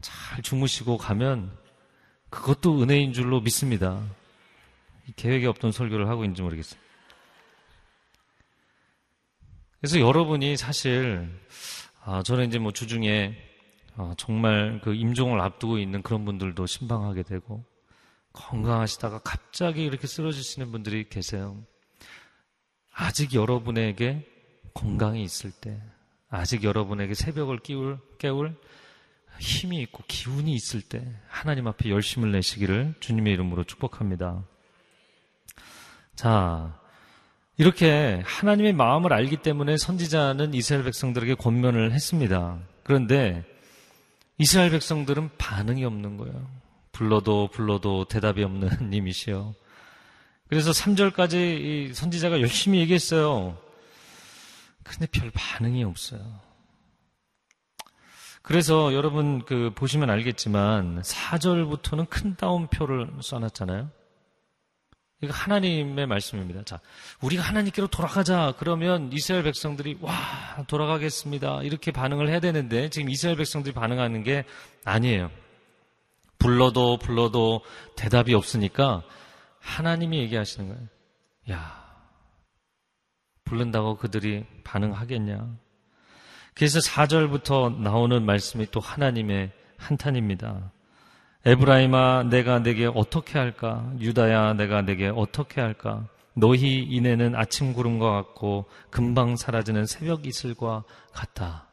[0.01, 1.57] 잘 주무시고 가면
[2.29, 4.01] 그것도 은혜인 줄로 믿습니다.
[5.15, 6.79] 계획이 없던 설교를 하고 있는지 모르겠어요.
[9.79, 11.29] 그래서 여러분이 사실
[12.03, 13.35] 아, 저는 이제 뭐 주중에
[13.97, 17.63] 아, 정말 그 임종을 앞두고 있는 그런 분들도 신방하게 되고
[18.33, 21.63] 건강하시다가 갑자기 이렇게 쓰러지시는 분들이 계세요.
[22.93, 24.25] 아직 여러분에게
[24.73, 25.81] 건강이 있을 때,
[26.29, 28.55] 아직 여러분에게 새벽을 끼울, 깨울
[29.39, 34.45] 힘이 있고 기운이 있을 때 하나님 앞에 열심을 내시기를 주님의 이름으로 축복합니다.
[36.15, 36.73] 자,
[37.57, 42.59] 이렇게 하나님의 마음을 알기 때문에 선지자는 이스라엘 백성들에게 권면을 했습니다.
[42.83, 43.43] 그런데
[44.37, 46.47] 이스라엘 백성들은 반응이 없는 거예요.
[46.91, 49.53] 불러도 불러도 대답이 없는 님이시요.
[50.47, 53.57] 그래서 3절까지 선지자가 열심히 얘기했어요.
[54.83, 56.21] 근데 별 반응이 없어요.
[58.41, 63.89] 그래서 여러분 그 보시면 알겠지만 4절부터는 큰 따옴표를 써놨잖아요.
[65.21, 66.63] 이거 하나님의 말씀입니다.
[66.63, 66.79] 자,
[67.21, 68.53] 우리가 하나님께로 돌아가자.
[68.57, 70.13] 그러면 이스라엘 백성들이 와,
[70.67, 71.63] 돌아가겠습니다.
[71.63, 74.43] 이렇게 반응을 해야 되는데 지금 이스라엘 백성들이 반응하는 게
[74.83, 75.31] 아니에요.
[76.37, 77.61] 불러도 불러도
[77.95, 79.03] 대답이 없으니까
[79.59, 80.87] 하나님이 얘기하시는 거예요.
[81.51, 81.85] 야,
[83.45, 85.57] 부른다고 그들이 반응하겠냐?
[86.53, 90.71] 그래서 4절부터 나오는 말씀이 또 하나님의 한탄입니다.
[91.45, 93.87] 에브라임아 내가 내게 어떻게 할까?
[93.99, 96.05] 유다야 내가 내게 어떻게 할까?
[96.33, 101.67] 너희 이내는 아침 구름과 같고 금방 사라지는 새벽 이슬과 같다.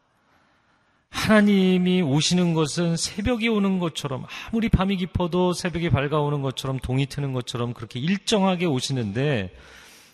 [1.09, 7.75] 하나님이 오시는 것은 새벽이 오는 것처럼 아무리 밤이 깊어도 새벽이 밝아오는 것처럼 동이 트는 것처럼
[7.75, 9.55] 그렇게 일정하게 오시는데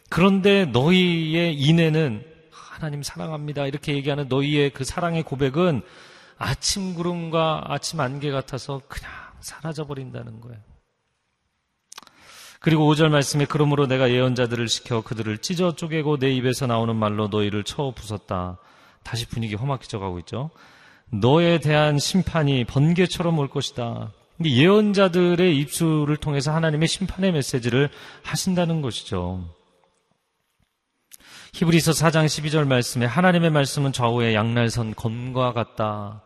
[0.09, 5.83] 그런데 너희의 인내는 하나님 사랑합니다 이렇게 얘기하는 너희의 그 사랑의 고백은
[6.37, 10.59] 아침 구름과 아침 안개 같아서 그냥 사라져 버린다는 거예요.
[12.61, 17.62] 그리고 5절 말씀에 그러므로 내가 예언자들을 시켜 그들을 찢어 쪼개고 내 입에서 나오는 말로 너희를
[17.62, 18.59] 쳐 부쉈다.
[19.05, 20.51] 다시 분위기 험악해져 가고 있죠.
[21.11, 24.12] 너에 대한 심판이 번개처럼 올 것이다.
[24.44, 27.90] 예언자들의 입술을 통해서 하나님의 심판의 메시지를
[28.22, 29.48] 하신다는 것이죠.
[31.55, 36.22] 히브리서 4장 12절 말씀에 하나님의 말씀은 좌우의 양날선 검과 같다.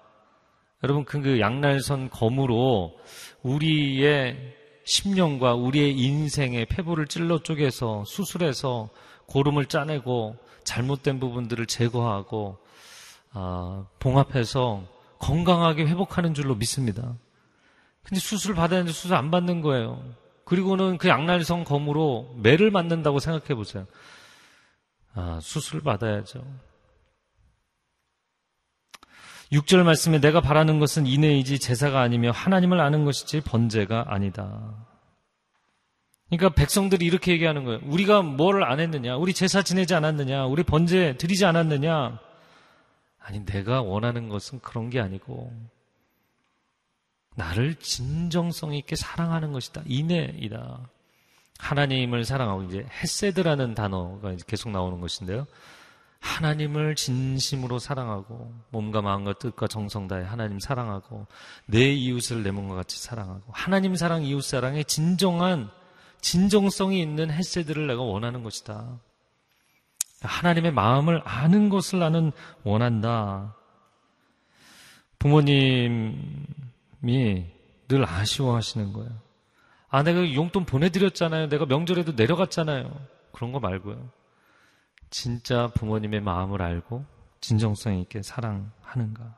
[0.83, 2.97] 여러분 그, 그 양날선 검으로
[3.43, 8.91] 우리의 심령과 우리의 인생의 폐부를 찔러 쪼개서 수술해서
[9.27, 12.59] 고름을 짜내고 잘못된 부분들을 제거하고
[13.33, 14.85] 아, 봉합해서
[15.19, 17.17] 건강하게 회복하는 줄로 믿습니다.
[18.03, 20.03] 근데 수술 받아야 되는데 수술 안 받는 거예요.
[20.45, 23.87] 그리고는 그 양날성 검으로 매를 맞는다고 생각해 보세요.
[25.15, 26.45] 아, 수술 받아야죠.
[29.53, 34.87] 6절 말씀에 내가 바라는 것은 인해이지 제사가 아니며 하나님을 아는 것이지 번제가 아니다.
[36.31, 37.81] 그러니까 백성들이 이렇게 얘기하는 거예요.
[37.85, 39.17] 우리가 뭘 안 했느냐?
[39.17, 40.47] 우리 제사 지내지 않았느냐?
[40.47, 42.19] 우리 번제 드리지 않았느냐?
[43.19, 45.53] 아니, 내가 원하는 것은 그런 게 아니고,
[47.37, 49.83] 나를 진정성 있게 사랑하는 것이다.
[49.85, 50.81] 인애이다.
[51.59, 55.47] 하나님을 사랑하고, 이제 헤세드라는 단어가 계속 나오는 것인데요.
[56.23, 61.27] 하나님을 진심으로 사랑하고, 몸과 마음과 뜻과 정성 다해 하나님 사랑하고,
[61.67, 65.69] 내 이웃을 내 몸과 같이 사랑하고, 하나님 사랑, 이웃 사랑의 진정한,
[66.21, 69.01] 진정성이 있는 헤세드를 내가 원하는 것이다.
[70.23, 72.31] 하나님의 마음을 아는 것을 나는
[72.63, 73.57] 원한다.
[75.19, 76.17] 부모님이
[77.89, 79.11] 늘 아쉬워하시는 거예요.
[79.89, 81.49] 아, 내가 용돈 보내드렸잖아요.
[81.49, 82.91] 내가 명절에도 내려갔잖아요.
[83.33, 84.09] 그런 거 말고요.
[85.13, 87.05] 진짜 부모님의 마음을 알고
[87.43, 89.37] 진정성 있게 사랑하는가.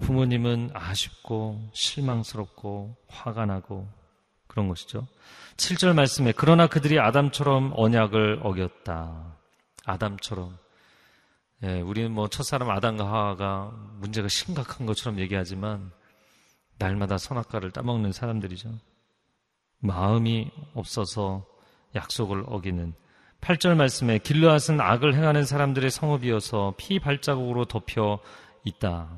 [0.00, 3.88] 부모님은 아쉽고 실망스럽고 화가 나고
[4.48, 5.06] 그런 것이죠.
[5.56, 9.36] 7절 말씀에 그러나 그들이 아담처럼 언약을 어겼다.
[9.84, 10.58] 아담처럼.
[11.62, 13.70] 예, 우리는 뭐 첫사람 아담과 하와가
[14.00, 15.92] 문제가 심각한 것처럼 얘기하지만
[16.78, 18.80] 날마다 선악과를 따먹는 사람들이죠.
[19.78, 21.46] 마음이 없어서
[21.94, 22.94] 약속을 어기는
[23.44, 28.18] 8절 말씀에 길르앗은 악을 행하는 사람들의 성읍이어서 피 발자국으로 덮여
[28.64, 29.10] 있다.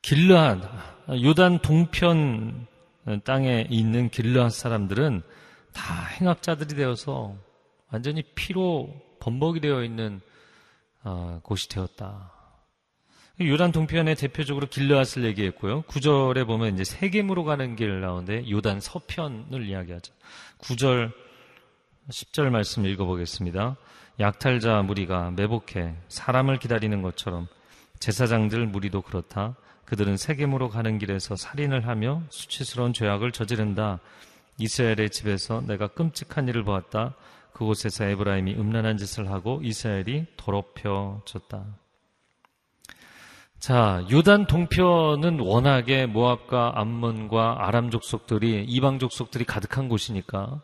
[0.00, 0.62] 길르앗
[1.22, 2.66] 요단 동편
[3.24, 5.22] 땅에 있는 길르앗 사람들은
[5.74, 7.36] 다 행악자들이 되어서
[7.92, 8.90] 완전히 피로
[9.20, 10.22] 범벅이 되어 있는
[11.04, 12.32] 어, 곳이 되었다.
[13.38, 15.82] 요단 동편에 대표적으로 길르앗을 얘기했고요.
[15.82, 20.14] 구절에 보면 이제 세겜으로 가는 길 나오는데 요단 서편을 이야기하죠.
[20.56, 21.25] 구절
[22.10, 23.76] 10절 말씀 읽어보겠습니다.
[24.20, 27.48] 약탈자 무리가 매복해 사람을 기다리는 것처럼
[27.98, 29.56] 제사장들 무리도 그렇다.
[29.86, 33.98] 그들은 세겜으로 가는 길에서 살인을 하며 수치스러운 죄악을 저지른다.
[34.58, 37.14] 이스라엘의 집에서 내가 끔찍한 일을 보았다.
[37.52, 41.64] 그곳에서 에브라임이 음란한 짓을 하고 이스라엘이 더럽혀졌다.
[43.58, 50.60] 자, 요단 동편은 워낙에 모압과 암몬과 아람 족속들이 이방 족속들이 가득한 곳이니까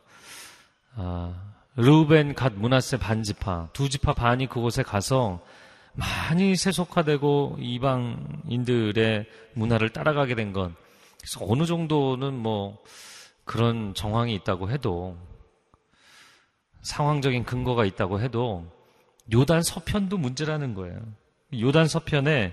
[0.97, 1.35] 아,
[1.77, 5.41] 르우벤 갓 문하세 반지파 두 지파 반이 그곳에 가서
[5.95, 10.75] 많이 세속화되고 이방인들의 문화를 따라가게 된 건
[11.19, 12.83] 그래서 어느 정도는 뭐
[13.45, 15.17] 그런 정황이 있다고 해도
[16.83, 18.67] 상황적인 근거가 있다고 해도
[19.33, 21.01] 요단 서편도 문제라는 거예요.
[21.55, 22.53] 요단 서편에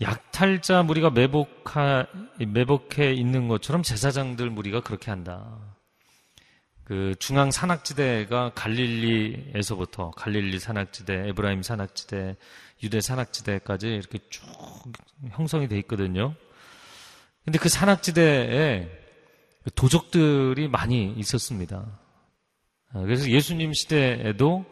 [0.00, 2.06] 약탈자 무리가 매복하,
[2.38, 5.77] 매복해 있는 것처럼 제사장들 무리가 그렇게 한다.
[6.88, 12.36] 그 중앙 산악지대가 갈릴리에서부터 갈릴리 산악지대, 에브라임 산악지대,
[12.82, 14.42] 유대 산악지대까지 이렇게 쭉
[15.32, 16.34] 형성이 돼 있거든요.
[17.44, 18.88] 근데 그 산악지대에
[19.74, 22.00] 도적들이 많이 있었습니다.
[22.94, 24.64] 아, 그래서 예수님 시대에도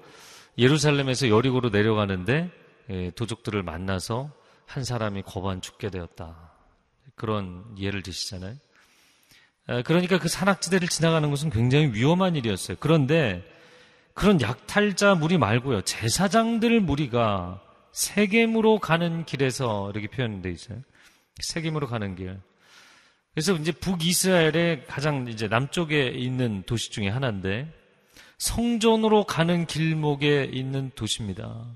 [0.57, 2.51] 예루살렘에서 여리고로 내려가는데
[2.89, 4.31] 예, 도적들을 만나서
[4.65, 6.51] 한 사람이 거반 죽게 되었다.
[7.15, 8.57] 그런 예를 드시잖아요.
[9.67, 12.77] 아, 그러니까 그 산악지대를 지나가는 것은 굉장히 위험한 일이었어요.
[12.81, 13.43] 그런데
[14.15, 15.83] 그런 약탈자 무리 말고요.
[15.83, 17.61] 제사장들 무리가
[17.93, 20.79] 세겜으로 가는 길에서 이렇게 표현되어 있어요.
[21.41, 22.39] 세겜으로 가는 길.
[23.35, 27.71] 그래서 이제 북이스라엘의 가장 이제 남쪽에 있는 도시 중에 하나인데
[28.39, 31.67] 성전으로 가는 길목에 있는 도시입니다.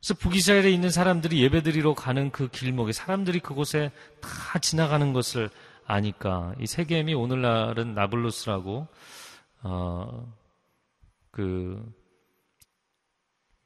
[0.00, 5.50] 그래서 북이스라엘에 있는 사람들이 예배드리러 가는 그 길목에 사람들이 그곳에 다 지나가는 것을
[5.86, 8.88] 아니까 이 세겜이 오늘날은 나블루스라고
[9.62, 10.42] 어
[11.32, 11.82] 그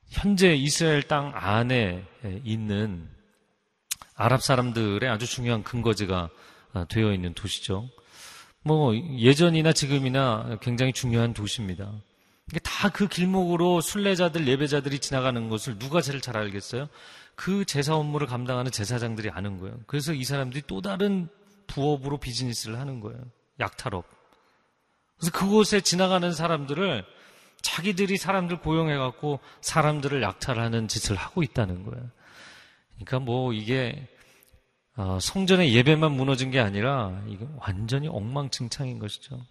[0.09, 2.05] 현재 이스라엘 땅 안에
[2.45, 3.09] 있는
[4.15, 6.31] 아랍 사람들의 아주 중요한 근거지가
[6.89, 7.89] 되어 있는 도시죠.
[8.63, 11.93] 뭐 예전이나 지금이나 굉장히 중요한 도시입니다.
[12.63, 16.89] 다그 길목으로 순례자들, 예배자들이 지나가는 것을 누가 제일 잘 알겠어요?
[17.35, 19.81] 그 제사 업무를 감당하는 제사장들이 아는 거예요.
[19.89, 21.29] 그래서 이 사람들이 또 다른
[21.67, 23.21] 부업으로 비즈니스를 하는 거예요.
[23.61, 24.05] 약탈업.
[25.17, 27.05] 그래서 그곳에 지나가는 사람들을
[27.63, 32.11] 자기들이 사람들 고용해갖고 사람들을 약탈하는 짓을 하고 있다는 거예요.
[32.95, 34.09] 그러니까 뭐 이게
[34.97, 39.45] 어, 성전의 예배만 무너진 게 아니라 이게 완전히 엉망진창인 것이죠.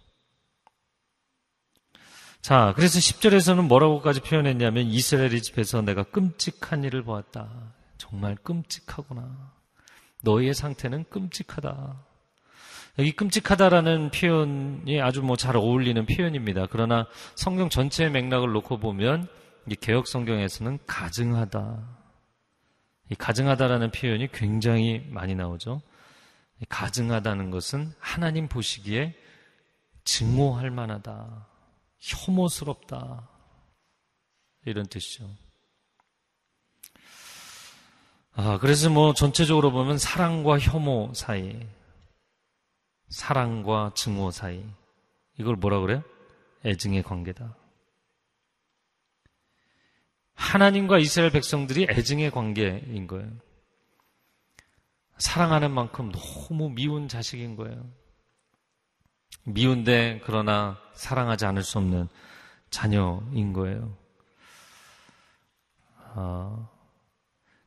[2.40, 7.74] 자, 그래서 10절에서는 뭐라고까지 표현했냐면 이스라엘의 집에서 내가 끔찍한 일을 보았다.
[7.98, 9.55] 정말 끔찍하구나.
[10.26, 12.04] 너희의 상태는 끔찍하다.
[12.98, 16.66] 여기 끔찍하다라는 표현이 아주 뭐 잘 어울리는 표현입니다.
[16.70, 19.28] 그러나 성경 전체의 맥락을 놓고 보면
[19.70, 21.96] 이 개혁 성경에서는 가증하다.
[23.10, 25.80] 이 가증하다라는 표현이 굉장히 많이 나오죠.
[26.68, 29.14] 가증하다는 것은 하나님 보시기에
[30.04, 31.46] 증오할 만하다.
[32.00, 33.28] 혐오스럽다.
[34.64, 35.28] 이런 뜻이죠.
[38.38, 41.58] 아, 그래서 뭐 전체적으로 보면 사랑과 혐오 사이,
[43.08, 44.62] 사랑과 증오 사이.
[45.38, 46.02] 이걸 뭐라 그래요?
[46.66, 47.56] 애증의 관계다.
[50.34, 53.30] 하나님과 이스라엘 백성들이 애증의 관계인 거예요.
[55.16, 57.90] 사랑하는 만큼 너무 미운 자식인 거예요.
[59.44, 62.08] 미운데 그러나 사랑하지 않을 수 없는
[62.68, 63.96] 자녀인 거예요.
[66.16, 66.75] 어,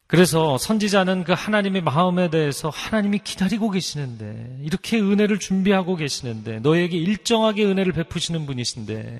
[0.10, 7.64] 그래서 선지자는 그 하나님의 마음에 대해서 하나님이 기다리고 계시는데, 이렇게 은혜를 준비하고 계시는데, 너에게 일정하게
[7.66, 9.20] 은혜를 베푸시는 분이신데,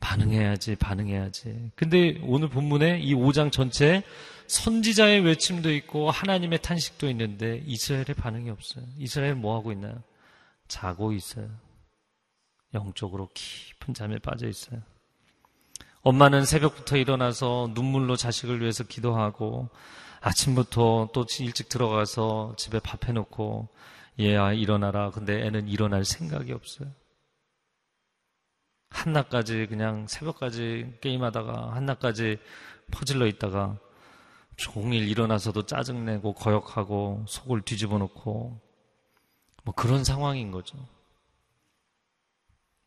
[0.00, 1.72] 반응해야지, 반응해야지.
[1.76, 4.02] 근데 오늘 본문에 이 5장 전체에
[4.46, 8.86] 선지자의 외침도 있고 하나님의 탄식도 있는데 이스라엘의 반응이 없어요.
[8.98, 10.02] 이스라엘 뭐 하고 있나요?
[10.68, 11.48] 자고 있어요.
[12.72, 14.80] 영적으로 깊은 잠에 빠져 있어요.
[16.02, 19.68] 엄마는 새벽부터 일어나서 눈물로 자식을 위해서 기도하고
[20.20, 23.68] 아침부터 또 일찍 들어가서 집에 밥 해놓고
[24.18, 25.10] 얘야 일어나라.
[25.10, 26.88] 근데 애는 일어날 생각이 없어요.
[28.90, 32.38] 한낮까지 그냥 새벽까지 게임하다가 한낮까지
[32.90, 33.78] 퍼질러 있다가
[34.56, 38.60] 종일 일어나서도 짜증내고 거역하고 속을 뒤집어 놓고
[39.64, 40.76] 뭐 그런 상황인 거죠.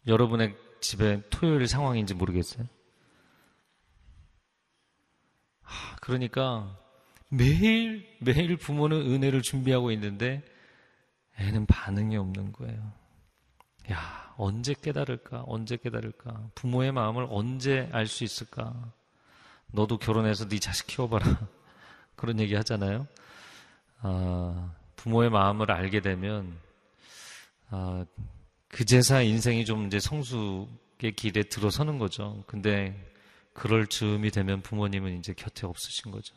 [0.05, 2.68] 여러분의 집에 토요일 상황인지 모르겠어요.
[6.01, 6.78] 그러니까
[7.30, 10.43] 매일 매일 부모는 은혜를 준비하고 있는데
[11.39, 12.93] 애는 반응이 없는 거예요.
[13.91, 15.43] 야, 언제 깨달을까?
[15.47, 16.49] 언제 깨달을까?
[16.55, 18.74] 부모의 마음을 언제 알 수 있을까?
[19.68, 21.26] 너도 결혼해서 네 자식 키워봐라.
[22.16, 23.07] 그런 얘기 하잖아요.
[24.01, 26.57] 아, 부모의 마음을 알게 되면
[27.70, 28.05] 아,
[28.70, 32.43] 그제사 인생이 좀 이제 성숙의 길에 들어서는 거죠.
[32.47, 32.95] 근데
[33.56, 36.36] 그럴 즈음이 되면 부모님은 이제 곁에 없으신 거죠.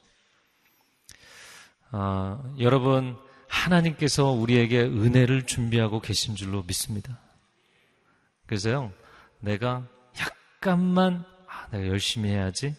[1.90, 7.18] 아, 여러분, 하나님께서 우리에게 은혜를 준비하고 계신 줄로 믿습니다.
[8.46, 8.92] 그래서요,
[9.40, 9.86] 내가
[10.18, 12.76] 약간만, 아, 내가 열심히 해야지.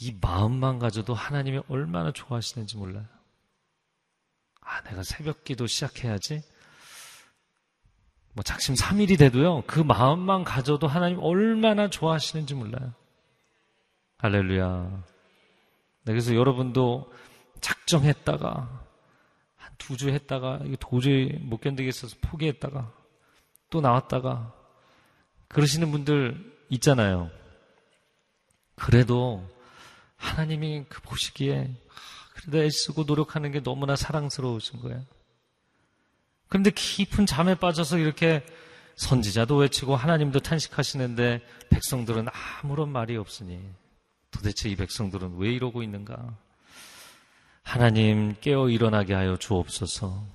[0.00, 3.04] 이 마음만 가져도 하나님이 얼마나 좋아하시는지 몰라요.
[4.62, 6.42] 아, 내가 새벽 기도 시작해야지.
[8.32, 12.94] 뭐 작심 3일이 돼도요, 그 마음만 가져도 하나님 얼마나 좋아하시는지 몰라요.
[14.22, 15.04] 할렐루야.
[16.04, 17.12] 네, 그래서 여러분도
[17.60, 18.80] 작정했다가
[19.56, 22.92] 한 두 주 했다가 이거 도저히 못 견디겠어서 포기했다가
[23.70, 24.54] 또 나왔다가
[25.48, 27.30] 그러시는 분들 있잖아요.
[28.76, 29.44] 그래도
[30.16, 31.74] 하나님이 그 보시기에
[32.34, 35.04] 그래도 애쓰고 노력하는 게 너무나 사랑스러우신 거예요.
[36.46, 38.46] 그런데 깊은 잠에 빠져서 이렇게
[38.94, 42.28] 선지자도 외치고 하나님도 탄식하시는데 백성들은
[42.62, 43.60] 아무런 말이 없으니
[44.32, 46.36] 도대체 이 백성들은 왜 이러고 있는가?
[47.62, 50.26] 하나님 깨어 일어나게 하여 주옵소서.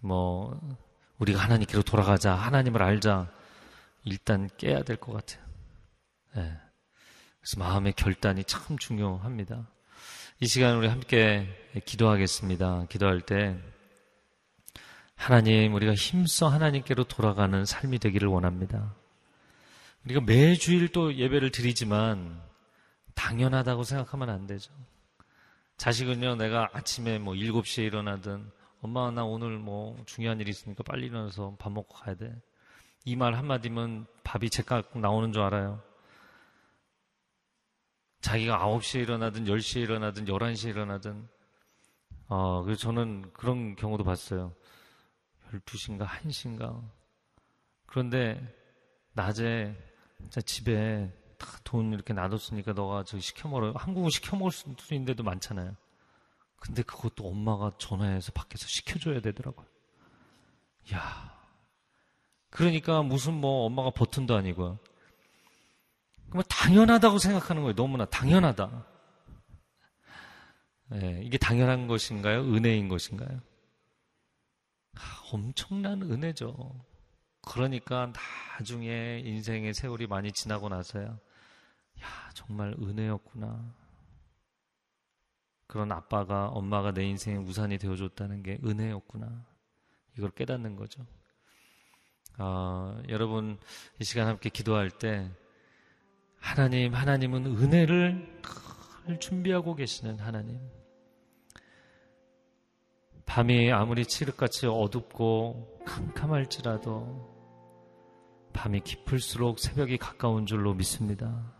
[0.00, 0.78] 뭐
[1.18, 3.30] 우리가 하나님께로 돌아가자, 하나님을 알자.
[4.04, 5.44] 일단 깨야 될 것 같아요.
[6.36, 6.56] 네.
[7.40, 9.66] 그래서 마음의 결단이 참 중요합니다.
[10.40, 11.48] 이 시간 우리 함께
[11.84, 12.86] 기도하겠습니다.
[12.88, 13.58] 기도할 때
[15.16, 18.94] 하나님, 우리가 힘써 하나님께로 돌아가는 삶이 되기를 원합니다.
[20.06, 22.40] 우리가 매주일 또 예배를 드리지만
[23.20, 24.72] 당연하다고 생각하면 안 되죠.
[25.76, 28.50] 자식은요, 내가 아침에 뭐 7시에 일어나든
[28.80, 32.34] 엄마, 나 오늘 뭐 중요한 일이 있으니까 빨리 일어나서 밥 먹고 가야 돼.
[33.04, 35.82] 이 말 한마디면 밥이 제깍 나오는 줄 알아요.
[38.22, 41.28] 자기가 9시에 일어나든 10시에 일어나든 11시에 일어나든
[42.28, 44.54] 어, 그래서 저는 그런 경우도 봤어요.
[45.52, 46.82] 12시인가 1시인가.
[47.86, 48.40] 그런데
[49.12, 49.76] 낮에
[50.44, 51.12] 집에
[51.64, 53.72] 돈 이렇게 놔뒀으니까 너가 저 시켜 먹어.
[53.76, 55.76] 한국은 시켜 먹을 수 있는데도 많잖아요.
[56.56, 59.66] 근데 그것도 엄마가 전화해서 밖에서 시켜줘야 되더라고요.
[60.94, 61.40] 야
[62.50, 64.78] 그러니까 무슨 뭐 엄마가 버튼도 아니고요.
[66.28, 67.74] 그러면 당연하다고 생각하는 거예요.
[67.74, 68.86] 너무나 당연하다.
[70.90, 72.40] 네, 이게 당연한 것인가요?
[72.40, 73.40] 은혜인 것인가요?
[75.32, 76.74] 엄청난 은혜죠.
[77.42, 78.12] 그러니까
[78.58, 81.18] 나중에 인생의 세월이 많이 지나고 나서야,
[82.02, 83.74] 야, 정말 은혜였구나.
[85.66, 89.46] 그런 아빠가, 엄마가 내 인생의 우산이 되어줬다는 게 은혜였구나.
[90.18, 91.06] 이걸 깨닫는 거죠.
[92.38, 93.58] 어, 여러분,
[93.98, 95.30] 이 시간 함께 기도할 때,
[96.38, 98.40] 하나님, 하나님은 은혜를
[99.20, 100.60] 준비하고 계시는 하나님.
[103.26, 107.30] 밤이 아무리 칠흑같이 어둡고 캄캄할지라도
[108.52, 111.59] 밤이 깊을수록 새벽이 가까운 줄로 믿습니다.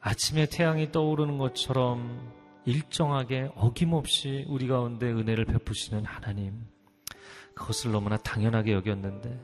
[0.00, 2.32] 아침에 태양이 떠오르는 것처럼
[2.64, 6.66] 일정하게 어김없이 우리 가운데 은혜를 베푸시는 하나님.
[7.54, 9.38] 그것을 너무나 당연하게 여겼는데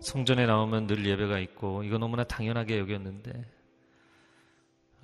[0.00, 3.44] 성전에 나오면 늘 예배가 있고 이거 너무나 당연하게 여겼는데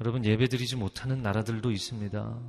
[0.00, 2.40] 여러분 예배 드리지 못하는 나라들도 있습니다.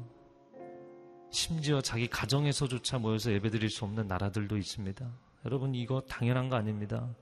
[1.31, 5.11] 심지어 자기 가정에서조차 모여서 예배 드릴 수 없는 나라들도 있습니다.
[5.45, 7.13] 여러분 이거 당연한 거 아닙니다.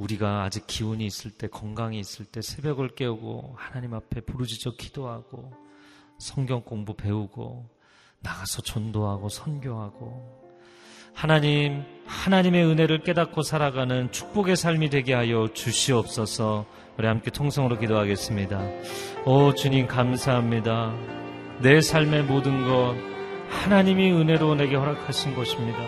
[0.00, 5.52] 우리가 아직 기운이 있을 때 건강이 있을 때 새벽을 깨우고 하나님 앞에 부르짖어 기도하고
[6.18, 7.68] 성경 공부 배우고
[8.20, 10.40] 나가서 전도하고 선교하고
[11.12, 16.64] 하나님, 하나님의 은혜를 깨닫고 살아가는 축복의 삶이 되게 하여 주시옵소서.
[16.96, 18.60] 우리 함께 통성으로 기도하겠습니다.
[19.26, 20.94] 오, 주님, 감사합니다.
[21.60, 22.94] 내 삶의 모든 것,
[23.50, 25.78] 하나님이 은혜로 내게 허락하신 것입니다.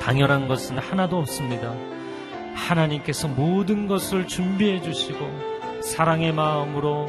[0.00, 1.95] 당연한 것은 하나도 없습니다.
[2.56, 5.28] 하나님께서 모든 것을 준비해 주시고,
[5.82, 7.08] 사랑의 마음으로,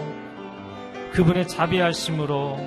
[1.13, 2.59] 그분의 자비하심으로,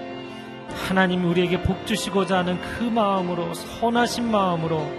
[0.88, 4.90] 하나님 우리에게 복 주시고자 하는 그 마음으로 선하신 마음으로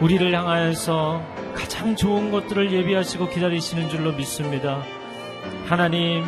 [0.00, 1.22] 우리를 향하여서
[1.54, 4.82] 가장 좋은 것들을 예비하시고 기다리시는 줄로 믿습니다.
[5.66, 6.24] 하나님,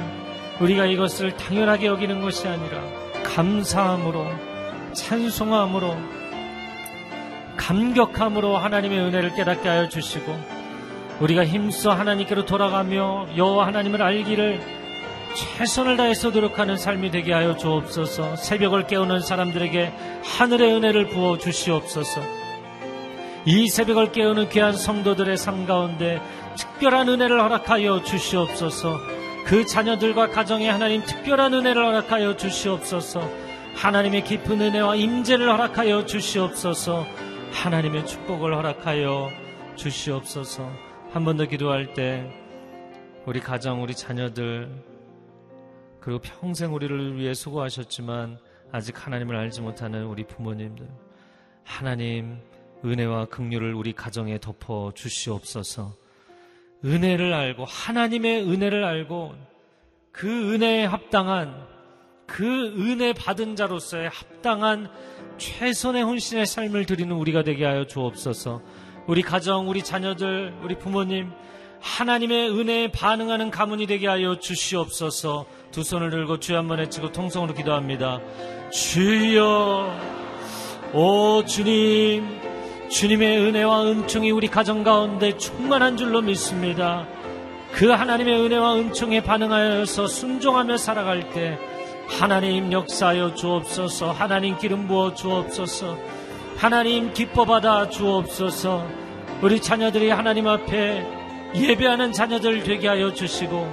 [0.60, 2.82] 우리가 이것을 당연하게 여기는 것이 아니라
[3.24, 4.26] 감사함으로,
[4.92, 5.96] 찬송함으로,
[7.56, 10.57] 감격함으로 하나님의 은혜를 깨닫게 하여 주시고,
[11.20, 14.60] 우리가 힘써 하나님께로 돌아가며 여호와 하나님을 알기를
[15.34, 18.36] 최선을 다해서 노력하는 삶이 되게 하여 주옵소서.
[18.36, 19.92] 새벽을 깨우는 사람들에게
[20.24, 22.20] 하늘의 은혜를 부어 주시옵소서.
[23.44, 26.20] 이 새벽을 깨우는 귀한 성도들의 삶 가운데
[26.56, 28.98] 특별한 은혜를 허락하여 주시옵소서.
[29.44, 33.28] 그 자녀들과 가정에 하나님 특별한 은혜를 허락하여 주시옵소서.
[33.76, 37.06] 하나님의 깊은 은혜와 임재를 허락하여 주시옵소서.
[37.52, 39.30] 하나님의 축복을 허락하여
[39.76, 40.87] 주시옵소서.
[41.18, 42.30] 한 번 더 기도할 때
[43.26, 44.70] 우리 가정, 우리 자녀들
[45.98, 48.38] 그리고 평생 우리를 위해 수고하셨지만
[48.70, 50.86] 아직 하나님을 알지 못하는 우리 부모님들
[51.64, 52.38] 하나님
[52.84, 55.92] 은혜와 긍휼을 우리 가정에 덮어 주시옵소서.
[56.84, 59.34] 은혜를 알고 하나님의 은혜를 알고
[60.12, 61.66] 그 은혜에 합당한
[62.28, 62.44] 그
[62.78, 64.88] 은혜 받은 자로서의 합당한
[65.38, 68.62] 최선의 혼신의 삶을 드리는 우리가 되게 하여 주옵소서.
[69.08, 71.32] 우리 가정, 우리 자녀들, 우리 부모님
[71.80, 78.20] 하나님의 은혜에 반응하는 가문이 되게 하여 주시옵소서 두 손을 들고 주여 한번 외치고 통성으로 기도합니다.
[78.70, 79.98] 주여,
[80.92, 82.38] 오 주님,
[82.90, 87.06] 주님의 은혜와 은총이 우리 가정 가운데 충만한 줄로 믿습니다.
[87.72, 91.58] 그 하나님의 은혜와 은총에 반응하여서 순종하며 살아갈 때
[92.08, 95.96] 하나님 역사하여 주옵소서, 하나님 기름 부어 주옵소서,
[96.58, 98.84] 하나님 기뻐 받아 주옵소서,
[99.42, 101.06] 우리 자녀들이 하나님 앞에
[101.54, 103.72] 예배하는 자녀들 되게 하여 주시고,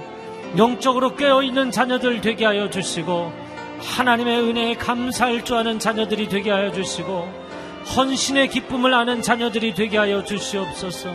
[0.56, 3.32] 영적으로 깨어있는 자녀들 되게 하여 주시고,
[3.80, 7.28] 하나님의 은혜에 감사할 줄 아는 자녀들이 되게 하여 주시고,
[7.96, 11.12] 헌신의 기쁨을 아는 자녀들이 되게 하여 주시옵소서,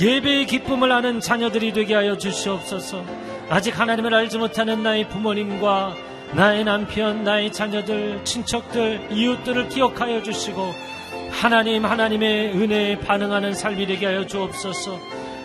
[0.00, 3.04] 예배의 기쁨을 아는 자녀들이 되게 하여 주시옵소서,
[3.50, 5.94] 아직 하나님을 알지 못하는 나의 부모님과
[6.32, 10.91] 나의 남편, 나의 자녀들, 친척들, 이웃들을 기억하여 주시고,
[11.32, 14.98] 하나님, 하나님의 은혜에 반응하는 삶이 되게 하여 주옵소서.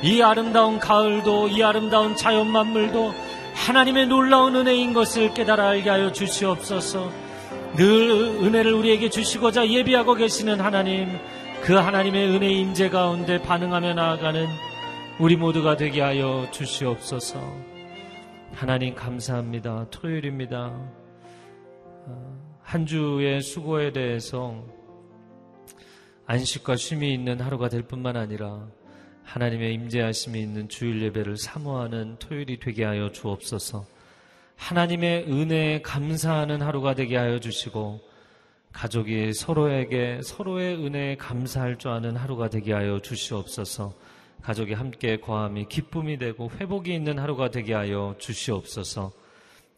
[0.03, 3.13] 이 아름다운 가을도, 이 아름다운 자연 만물도
[3.55, 7.09] 하나님의 놀라운 은혜인 것을 깨달아 알게 하여 주시옵소서.
[7.75, 8.11] 늘
[8.43, 11.07] 은혜를 우리에게 주시고자 예비하고 계시는 하나님,
[11.61, 14.47] 그 하나님의 은혜 임재 가운데 반응하며 나아가는
[15.19, 17.39] 우리 모두가 되게 하여 주시옵소서.
[18.53, 19.87] 하나님 감사합니다.
[19.89, 20.79] 토요일입니다.
[22.61, 24.63] 한 주의 수고에 대해서
[26.29, 28.67] 안식과 쉼이 있는 하루가 될 뿐만 아니라
[29.23, 33.85] 하나님의 임재하심이 있는 주일 예배를 사모하는 토요일이 되게 하여 주옵소서.
[34.57, 38.01] 하나님의 은혜에 감사하는 하루가 되게 하여 주시고
[38.73, 43.93] 가족이 서로에게 서로의 은혜에 감사할 줄 아는 하루가 되게 하여 주시옵소서.
[44.41, 49.13] 가족이 함께 거함이 기쁨이 되고 회복이 있는 하루가 되게 하여 주시옵소서.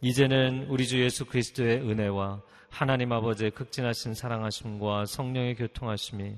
[0.02, 6.36] 이제는 우리 주 예수 그리스도의 은혜와 하나님 아버지의 극진하신 사랑하심과 성령의 교통하심이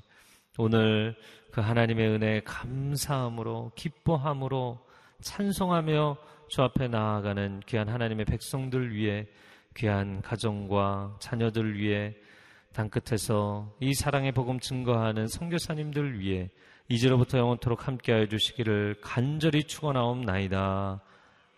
[0.57, 1.15] 오늘
[1.51, 4.79] 그 하나님의 은혜에 감사함으로 기뻐함으로
[5.21, 6.17] 찬송하며
[6.47, 9.27] 주 앞에 나아가는 귀한 하나님의 백성들 위해
[9.75, 12.13] 귀한 가정과 자녀들 위해
[12.73, 16.49] 땅끝에서 이 사랑의 복음 증거하는 성교사님들 위해
[16.89, 21.01] 이제로부터 영원토록 함께하여 주시기를 간절히 축원하옵나이다.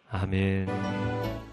[0.10, 1.53] 아멘.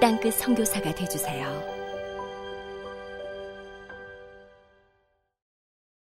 [0.00, 1.77] 땅끝 성교사가 되주세요